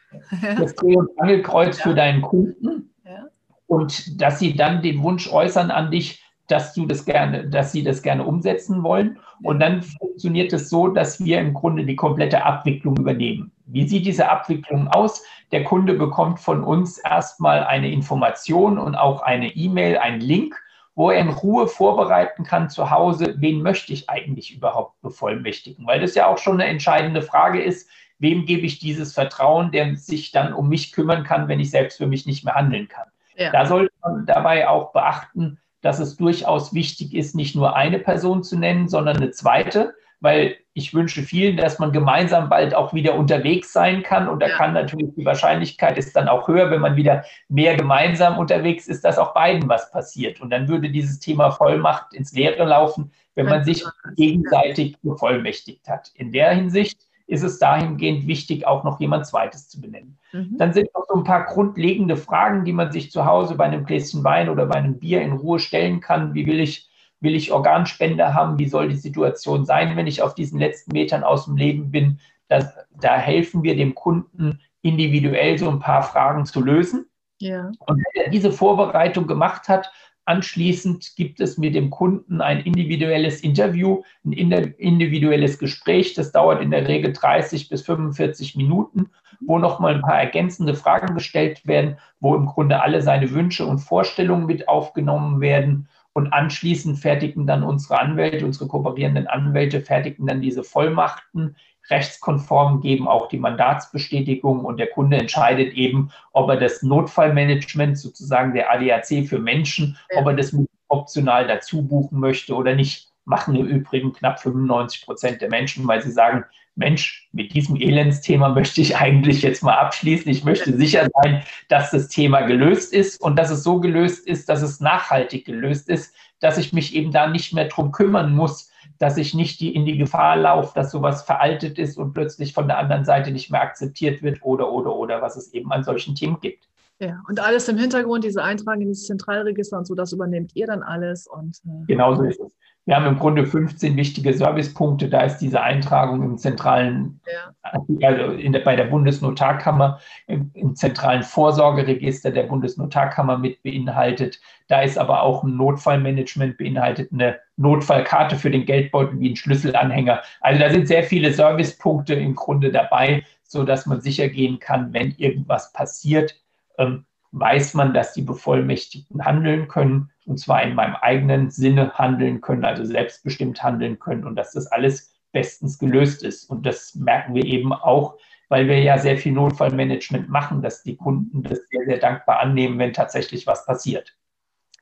ja. 0.42 0.54
das 0.54 0.74
Dreh- 0.74 0.96
und 0.96 1.10
Angelkreuz 1.20 1.76
ja. 1.78 1.82
für 1.82 1.94
deinen 1.94 2.22
Kunden. 2.22 2.94
Ja. 3.04 3.26
Und 3.66 4.22
dass 4.22 4.38
sie 4.38 4.56
dann 4.56 4.80
den 4.80 5.02
Wunsch 5.02 5.30
äußern 5.30 5.70
an 5.70 5.90
dich, 5.90 6.22
dass 6.46 6.74
du 6.74 6.86
das 6.86 7.04
gerne, 7.04 7.48
dass 7.48 7.72
sie 7.72 7.82
das 7.82 8.02
gerne 8.02 8.24
umsetzen 8.24 8.82
wollen. 8.82 9.18
Und 9.42 9.60
dann 9.60 9.82
funktioniert 9.82 10.52
es 10.52 10.70
so, 10.70 10.88
dass 10.88 11.22
wir 11.24 11.40
im 11.40 11.54
Grunde 11.54 11.84
die 11.84 11.96
komplette 11.96 12.44
Abwicklung 12.44 12.96
übernehmen. 12.96 13.52
Wie 13.66 13.86
sieht 13.86 14.06
diese 14.06 14.28
Abwicklung 14.28 14.88
aus? 14.88 15.22
Der 15.52 15.64
Kunde 15.64 15.94
bekommt 15.94 16.40
von 16.40 16.62
uns 16.62 16.98
erstmal 16.98 17.64
eine 17.64 17.90
Information 17.90 18.78
und 18.78 18.94
auch 18.94 19.22
eine 19.22 19.48
E-Mail, 19.48 19.98
einen 19.98 20.20
Link, 20.20 20.56
wo 20.94 21.10
er 21.10 21.20
in 21.20 21.28
Ruhe 21.28 21.68
vorbereiten 21.68 22.44
kann 22.44 22.70
zu 22.70 22.90
Hause, 22.90 23.34
wen 23.38 23.60
möchte 23.62 23.92
ich 23.92 24.08
eigentlich 24.08 24.54
überhaupt 24.54 25.00
bevollmächtigen? 25.02 25.86
Weil 25.86 26.00
das 26.00 26.14
ja 26.14 26.26
auch 26.26 26.38
schon 26.38 26.60
eine 26.60 26.70
entscheidende 26.70 27.22
Frage 27.22 27.62
ist, 27.62 27.90
wem 28.18 28.46
gebe 28.46 28.66
ich 28.66 28.78
dieses 28.78 29.12
Vertrauen, 29.12 29.70
der 29.72 29.94
sich 29.96 30.32
dann 30.32 30.54
um 30.54 30.70
mich 30.70 30.92
kümmern 30.92 31.22
kann, 31.22 31.48
wenn 31.48 31.60
ich 31.60 31.70
selbst 31.70 31.98
für 31.98 32.06
mich 32.06 32.24
nicht 32.24 32.44
mehr 32.44 32.54
handeln 32.54 32.88
kann. 32.88 33.08
Ja. 33.36 33.52
Da 33.52 33.66
sollte 33.66 33.92
man 34.02 34.24
dabei 34.24 34.68
auch 34.68 34.92
beachten, 34.92 35.58
dass 35.86 36.00
es 36.00 36.16
durchaus 36.16 36.74
wichtig 36.74 37.14
ist, 37.14 37.36
nicht 37.36 37.54
nur 37.54 37.76
eine 37.76 38.00
Person 38.00 38.42
zu 38.42 38.58
nennen, 38.58 38.88
sondern 38.88 39.18
eine 39.18 39.30
zweite, 39.30 39.94
weil 40.18 40.56
ich 40.72 40.92
wünsche 40.92 41.22
vielen, 41.22 41.56
dass 41.56 41.78
man 41.78 41.92
gemeinsam 41.92 42.48
bald 42.48 42.74
auch 42.74 42.92
wieder 42.92 43.14
unterwegs 43.14 43.72
sein 43.72 44.02
kann. 44.02 44.28
Und 44.28 44.42
da 44.42 44.48
kann 44.48 44.72
natürlich 44.72 45.14
die 45.16 45.24
Wahrscheinlichkeit 45.24 45.96
ist 45.96 46.16
dann 46.16 46.26
auch 46.26 46.48
höher, 46.48 46.72
wenn 46.72 46.80
man 46.80 46.96
wieder 46.96 47.24
mehr 47.48 47.76
gemeinsam 47.76 48.36
unterwegs 48.36 48.88
ist, 48.88 49.04
dass 49.04 49.16
auch 49.16 49.32
beiden 49.32 49.68
was 49.68 49.92
passiert. 49.92 50.40
Und 50.40 50.50
dann 50.50 50.66
würde 50.66 50.90
dieses 50.90 51.20
Thema 51.20 51.52
Vollmacht 51.52 52.12
ins 52.12 52.32
Leere 52.32 52.64
laufen, 52.64 53.12
wenn 53.36 53.46
man 53.46 53.62
sich 53.62 53.84
gegenseitig 54.16 54.96
bevollmächtigt 55.02 55.88
hat. 55.88 56.10
In 56.14 56.32
der 56.32 56.50
Hinsicht 56.50 57.05
ist 57.26 57.42
es 57.42 57.58
dahingehend 57.58 58.26
wichtig, 58.26 58.66
auch 58.66 58.84
noch 58.84 59.00
jemand 59.00 59.26
Zweites 59.26 59.68
zu 59.68 59.80
benennen. 59.80 60.18
Mhm. 60.32 60.56
Dann 60.58 60.72
sind 60.72 60.88
noch 60.94 61.04
so 61.08 61.14
ein 61.14 61.24
paar 61.24 61.44
grundlegende 61.44 62.16
Fragen, 62.16 62.64
die 62.64 62.72
man 62.72 62.92
sich 62.92 63.10
zu 63.10 63.24
Hause 63.24 63.56
bei 63.56 63.64
einem 63.64 63.84
Gläschen 63.84 64.22
Wein 64.22 64.48
oder 64.48 64.66
bei 64.66 64.76
einem 64.76 64.98
Bier 64.98 65.22
in 65.22 65.32
Ruhe 65.32 65.58
stellen 65.58 66.00
kann. 66.00 66.34
Wie 66.34 66.46
will 66.46 66.60
ich, 66.60 66.88
will 67.20 67.34
ich 67.34 67.52
Organspende 67.52 68.32
haben? 68.32 68.58
Wie 68.58 68.68
soll 68.68 68.88
die 68.88 68.96
Situation 68.96 69.64
sein, 69.64 69.96
wenn 69.96 70.06
ich 70.06 70.22
auf 70.22 70.34
diesen 70.34 70.60
letzten 70.60 70.92
Metern 70.92 71.24
aus 71.24 71.46
dem 71.46 71.56
Leben 71.56 71.90
bin? 71.90 72.20
Das, 72.48 72.72
da 73.00 73.16
helfen 73.16 73.64
wir 73.64 73.76
dem 73.76 73.94
Kunden 73.94 74.60
individuell 74.82 75.58
so 75.58 75.68
ein 75.68 75.80
paar 75.80 76.04
Fragen 76.04 76.46
zu 76.46 76.62
lösen. 76.62 77.06
Ja. 77.38 77.72
Und 77.80 77.98
wenn 77.98 78.24
er 78.24 78.30
diese 78.30 78.52
Vorbereitung 78.52 79.26
gemacht 79.26 79.68
hat, 79.68 79.90
Anschließend 80.26 81.14
gibt 81.14 81.40
es 81.40 81.56
mit 81.56 81.76
dem 81.76 81.88
Kunden 81.88 82.40
ein 82.40 82.58
individuelles 82.60 83.42
Interview, 83.42 84.02
ein 84.24 84.32
individuelles 84.32 85.56
Gespräch. 85.56 86.14
Das 86.14 86.32
dauert 86.32 86.60
in 86.60 86.72
der 86.72 86.88
Regel 86.88 87.12
30 87.12 87.68
bis 87.68 87.82
45 87.82 88.56
Minuten, 88.56 89.10
wo 89.40 89.58
nochmal 89.58 89.94
ein 89.94 90.02
paar 90.02 90.18
ergänzende 90.18 90.74
Fragen 90.74 91.14
gestellt 91.14 91.64
werden, 91.64 91.98
wo 92.18 92.34
im 92.34 92.46
Grunde 92.46 92.82
alle 92.82 93.02
seine 93.02 93.30
Wünsche 93.30 93.66
und 93.66 93.78
Vorstellungen 93.78 94.46
mit 94.46 94.68
aufgenommen 94.68 95.40
werden. 95.40 95.88
Und 96.12 96.32
anschließend 96.32 96.98
fertigen 96.98 97.46
dann 97.46 97.62
unsere 97.62 98.00
Anwälte, 98.00 98.44
unsere 98.46 98.66
kooperierenden 98.66 99.28
Anwälte, 99.28 99.80
fertigen 99.80 100.26
dann 100.26 100.40
diese 100.40 100.64
Vollmachten 100.64 101.54
rechtskonform, 101.90 102.80
geben 102.80 103.08
auch 103.08 103.28
die 103.28 103.38
Mandatsbestätigung 103.38 104.64
und 104.64 104.78
der 104.78 104.88
Kunde 104.88 105.18
entscheidet 105.18 105.74
eben, 105.74 106.10
ob 106.32 106.48
er 106.50 106.56
das 106.56 106.82
Notfallmanagement, 106.82 107.98
sozusagen 107.98 108.54
der 108.54 108.70
ADAC 108.70 109.26
für 109.26 109.38
Menschen, 109.38 109.96
ja. 110.10 110.20
ob 110.20 110.26
er 110.26 110.34
das 110.34 110.56
optional 110.88 111.46
dazu 111.46 111.86
buchen 111.86 112.20
möchte 112.20 112.54
oder 112.54 112.74
nicht. 112.74 113.08
Machen 113.28 113.56
im 113.56 113.66
Übrigen 113.66 114.12
knapp 114.12 114.40
95 114.40 115.04
Prozent 115.04 115.40
der 115.40 115.50
Menschen, 115.50 115.88
weil 115.88 116.00
sie 116.00 116.12
sagen, 116.12 116.44
Mensch, 116.76 117.28
mit 117.32 117.54
diesem 117.54 117.74
Elendsthema 117.74 118.48
möchte 118.54 118.80
ich 118.80 118.96
eigentlich 118.96 119.42
jetzt 119.42 119.64
mal 119.64 119.74
abschließen. 119.74 120.30
Ich 120.30 120.44
möchte 120.44 120.76
sicher 120.76 121.08
sein, 121.22 121.42
dass 121.68 121.90
das 121.90 122.08
Thema 122.08 122.42
gelöst 122.42 122.92
ist 122.92 123.20
und 123.20 123.36
dass 123.36 123.50
es 123.50 123.64
so 123.64 123.80
gelöst 123.80 124.26
ist, 124.28 124.48
dass 124.48 124.62
es 124.62 124.80
nachhaltig 124.80 125.44
gelöst 125.44 125.88
ist, 125.88 126.14
dass 126.38 126.58
ich 126.58 126.72
mich 126.72 126.94
eben 126.94 127.10
da 127.10 127.26
nicht 127.26 127.52
mehr 127.52 127.64
drum 127.64 127.90
kümmern 127.90 128.32
muss, 128.32 128.70
dass 128.98 129.16
ich 129.16 129.34
nicht 129.34 129.60
die, 129.60 129.74
in 129.74 129.84
die 129.84 129.98
Gefahr 129.98 130.36
laufe, 130.36 130.72
dass 130.74 130.90
sowas 130.90 131.22
veraltet 131.22 131.78
ist 131.78 131.98
und 131.98 132.12
plötzlich 132.12 132.52
von 132.52 132.66
der 132.66 132.78
anderen 132.78 133.04
Seite 133.04 133.30
nicht 133.30 133.50
mehr 133.50 133.62
akzeptiert 133.62 134.22
wird 134.22 134.38
oder, 134.42 134.70
oder, 134.72 134.94
oder, 134.94 135.22
was 135.22 135.36
es 135.36 135.52
eben 135.52 135.72
an 135.72 135.84
solchen 135.84 136.14
Themen 136.14 136.38
gibt. 136.40 136.68
Ja, 136.98 137.22
und 137.28 137.40
alles 137.40 137.68
im 137.68 137.76
Hintergrund, 137.76 138.24
diese 138.24 138.42
Eintragung 138.42 138.82
in 138.82 138.88
das 138.88 139.04
Zentralregister 139.04 139.76
und 139.76 139.86
so, 139.86 139.94
das 139.94 140.12
übernehmt 140.12 140.56
ihr 140.56 140.66
dann 140.66 140.82
alles. 140.82 141.26
Und, 141.26 141.60
äh, 141.66 141.86
genau 141.86 142.14
so 142.14 142.22
ist 142.22 142.40
es. 142.40 142.56
Wir 142.86 142.94
haben 142.94 143.06
im 143.06 143.18
Grunde 143.18 143.44
15 143.44 143.96
wichtige 143.96 144.32
Servicepunkte. 144.32 145.08
Da 145.08 145.22
ist 145.22 145.38
diese 145.38 145.60
Eintragung 145.60 146.22
im 146.22 146.38
zentralen, 146.38 147.20
ja. 147.26 147.52
also 147.62 147.84
der, 147.88 148.60
bei 148.60 148.76
der 148.76 148.84
Bundesnotarkammer, 148.84 149.98
im, 150.28 150.52
im, 150.54 150.76
zentralen 150.76 151.24
Vorsorgeregister 151.24 152.30
der 152.30 152.44
Bundesnotarkammer 152.44 153.38
mit 153.38 153.60
beinhaltet. 153.64 154.40
Da 154.68 154.82
ist 154.82 154.98
aber 154.98 155.22
auch 155.22 155.42
ein 155.42 155.56
Notfallmanagement 155.56 156.58
beinhaltet, 156.58 157.12
eine 157.12 157.40
Notfallkarte 157.56 158.36
für 158.36 158.52
den 158.52 158.66
Geldbeutel 158.66 159.18
wie 159.18 159.30
ein 159.30 159.36
Schlüsselanhänger. 159.36 160.22
Also 160.40 160.60
da 160.60 160.70
sind 160.70 160.86
sehr 160.86 161.02
viele 161.02 161.32
Servicepunkte 161.32 162.14
im 162.14 162.36
Grunde 162.36 162.70
dabei, 162.70 163.24
so 163.42 163.64
dass 163.64 163.86
man 163.86 164.00
sicher 164.00 164.28
gehen 164.28 164.60
kann, 164.60 164.92
wenn 164.92 165.10
irgendwas 165.16 165.72
passiert, 165.72 166.40
ähm, 166.78 167.04
weiß 167.32 167.74
man, 167.74 167.92
dass 167.92 168.12
die 168.12 168.22
Bevollmächtigten 168.22 169.24
handeln 169.24 169.66
können 169.66 170.12
und 170.26 170.38
zwar 170.38 170.62
in 170.62 170.74
meinem 170.74 170.96
eigenen 170.96 171.50
Sinne 171.50 171.92
handeln 171.94 172.40
können, 172.40 172.64
also 172.64 172.84
selbstbestimmt 172.84 173.62
handeln 173.62 173.98
können 173.98 174.24
und 174.24 174.36
dass 174.36 174.52
das 174.52 174.66
alles 174.66 175.14
bestens 175.32 175.78
gelöst 175.78 176.22
ist. 176.22 176.50
Und 176.50 176.66
das 176.66 176.94
merken 176.94 177.34
wir 177.34 177.44
eben 177.44 177.72
auch, 177.72 178.18
weil 178.48 178.68
wir 178.68 178.80
ja 178.80 178.98
sehr 178.98 179.16
viel 179.16 179.32
Notfallmanagement 179.32 180.28
machen, 180.28 180.62
dass 180.62 180.82
die 180.82 180.96
Kunden 180.96 181.42
das 181.42 181.60
sehr, 181.70 181.84
sehr 181.86 181.98
dankbar 181.98 182.40
annehmen, 182.40 182.78
wenn 182.78 182.92
tatsächlich 182.92 183.46
was 183.46 183.64
passiert. 183.66 184.16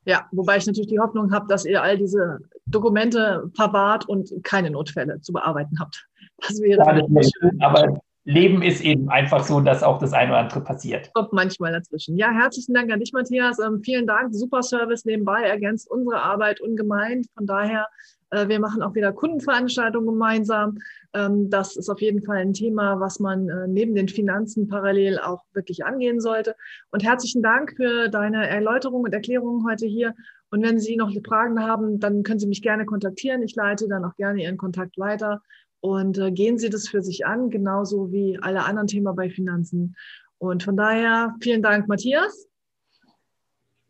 Ja, 0.07 0.29
wobei 0.33 0.59
ich 0.59 0.67
natürlich 0.67 0.91
die 0.91 1.01
Hoffnung 1.01 1.33
habe, 1.33 1.47
dass 1.49 1.65
ihr 1.65 1.83
all 1.83 1.97
diese 1.97 2.39
Dokumente 2.67 3.51
verwahrt 3.55 4.07
und 4.07 4.31
keine 4.43 4.71
Notfälle 4.71 5.21
zu 5.21 5.33
bearbeiten 5.33 5.79
habt. 5.81 6.07
Das 6.39 6.61
wäre 6.61 6.79
ja, 6.79 7.03
das 7.09 7.31
schön. 7.39 7.63
Aber 7.63 8.01
Leben 8.25 8.63
ist 8.63 8.81
eben 8.81 9.11
einfach 9.11 9.45
so, 9.45 9.61
dass 9.61 9.83
auch 9.83 9.99
das 9.99 10.15
eine 10.15 10.31
oder 10.31 10.39
andere 10.41 10.63
passiert. 10.63 11.13
Kommt 11.13 11.35
manchmal 11.35 11.73
dazwischen. 11.73 12.17
Ja, 12.17 12.31
herzlichen 12.31 12.73
Dank 12.73 12.91
an 12.91 13.01
dich, 13.01 13.13
Matthias. 13.13 13.59
Ähm, 13.59 13.83
vielen 13.85 14.07
Dank. 14.07 14.35
Super 14.35 14.63
Service 14.63 15.05
nebenbei 15.05 15.43
ergänzt 15.43 15.91
unsere 15.91 16.23
Arbeit 16.23 16.61
ungemein. 16.61 17.25
Von 17.37 17.47
daher, 17.47 17.87
äh, 18.31 18.49
wir 18.49 18.61
machen 18.61 18.83
auch 18.83 18.95
wieder 18.95 19.13
Kundenveranstaltungen 19.13 20.09
gemeinsam. 20.09 20.79
Ähm, 21.13 21.51
das 21.51 21.77
ist 21.77 21.91
auf 21.91 22.01
jeden 22.01 22.23
Fall 22.23 22.39
ein 22.39 22.55
Thema, 22.55 22.99
was 22.99 23.21
man 23.21 23.51
äh, 23.51 23.69
neben 23.69 23.95
den 23.95 24.09
Finanzen 24.09 24.69
parallel 24.69 25.19
auch 25.19 25.43
wirklich 25.53 25.85
angehen 25.85 26.21
sollte. 26.21 26.57
Und 26.93 27.05
herzlichen 27.05 27.43
Dank 27.43 27.75
für 27.77 28.09
deine 28.09 28.49
Erläuterung 28.49 29.03
und 29.03 29.13
Erklärungen 29.13 29.67
heute 29.69 29.87
hier. 29.87 30.15
Und 30.51 30.63
wenn 30.63 30.79
Sie 30.79 30.97
noch 30.97 31.13
Fragen 31.27 31.61
haben, 31.61 32.01
dann 32.01 32.23
können 32.23 32.39
Sie 32.39 32.47
mich 32.47 32.63
gerne 32.63 32.87
kontaktieren. 32.87 33.43
Ich 33.43 33.55
leite 33.55 33.89
dann 33.89 34.05
auch 34.05 34.15
gerne 34.17 34.43
Ihren 34.43 34.57
Kontakt 34.57 34.97
weiter. 34.97 35.43
Und 35.85 36.17
äh, 36.17 36.33
gehen 36.33 36.57
Sie 36.57 36.71
das 36.71 36.89
für 36.89 37.03
sich 37.03 37.27
an, 37.27 37.51
genauso 37.51 38.11
wie 38.11 38.39
alle 38.41 38.65
anderen 38.65 38.87
Themen 38.87 39.15
bei 39.15 39.29
Finanzen. 39.29 39.97
Und 40.39 40.63
von 40.63 40.79
daher 40.79 41.35
vielen 41.43 41.61
Dank, 41.61 41.89
Matthias. 41.89 42.49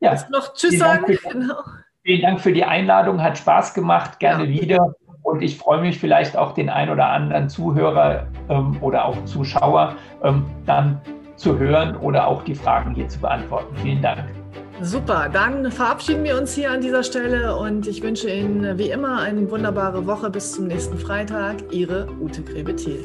Ja, 0.01 0.11
Willst 0.11 0.29
noch 0.29 0.55
Tschüss 0.55 0.77
sagen? 0.77 1.05
Dank 1.07 1.21
für, 1.21 1.29
genau. 1.29 1.55
Vielen 2.03 2.23
Dank 2.23 2.41
für 2.41 2.53
die 2.53 2.65
Einladung, 2.65 3.23
hat 3.23 3.39
Spaß 3.39 3.75
gemacht, 3.75 4.19
gerne 4.19 4.45
ja. 4.45 4.61
wieder. 4.61 4.95
Und 5.23 5.43
ich 5.43 5.57
freue 5.57 5.83
mich 5.83 6.01
vielleicht 6.01 6.37
auch 6.37 6.53
den 6.55 6.69
ein 6.69 6.91
oder 6.91 7.11
anderen 7.11 7.49
Zuhörer 7.49 8.27
ähm, 8.49 8.77
oder 8.81 9.05
auch 9.05 9.25
Zuschauer 9.25 9.95
ähm, 10.25 10.45
dann 10.67 11.01
zu 11.37 11.61
hören 11.61 11.95
oder 11.95 12.27
auch 12.27 12.43
die 12.43 12.57
Fragen 12.57 12.93
hier 12.97 13.07
zu 13.07 13.21
beantworten. 13.21 13.73
Vielen 13.77 14.03
Dank. 14.03 14.44
Super, 14.81 15.31
dann 15.33 15.71
verabschieden 15.71 16.25
wir 16.25 16.37
uns 16.37 16.53
hier 16.55 16.71
an 16.71 16.81
dieser 16.81 17.05
Stelle 17.05 17.57
und 17.57 17.87
ich 17.87 18.03
wünsche 18.03 18.29
Ihnen 18.29 18.77
wie 18.77 18.91
immer 18.91 19.21
eine 19.21 19.51
wunderbare 19.51 20.07
Woche 20.07 20.31
bis 20.31 20.53
zum 20.53 20.67
nächsten 20.67 20.99
Freitag. 20.99 21.57
Ihre 21.71 22.09
Ute 22.21 22.43
Grebe-Thiel. 22.43 23.05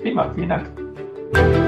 Prima, 0.00 0.32
vielen 0.34 0.48
Dank. 0.48 1.61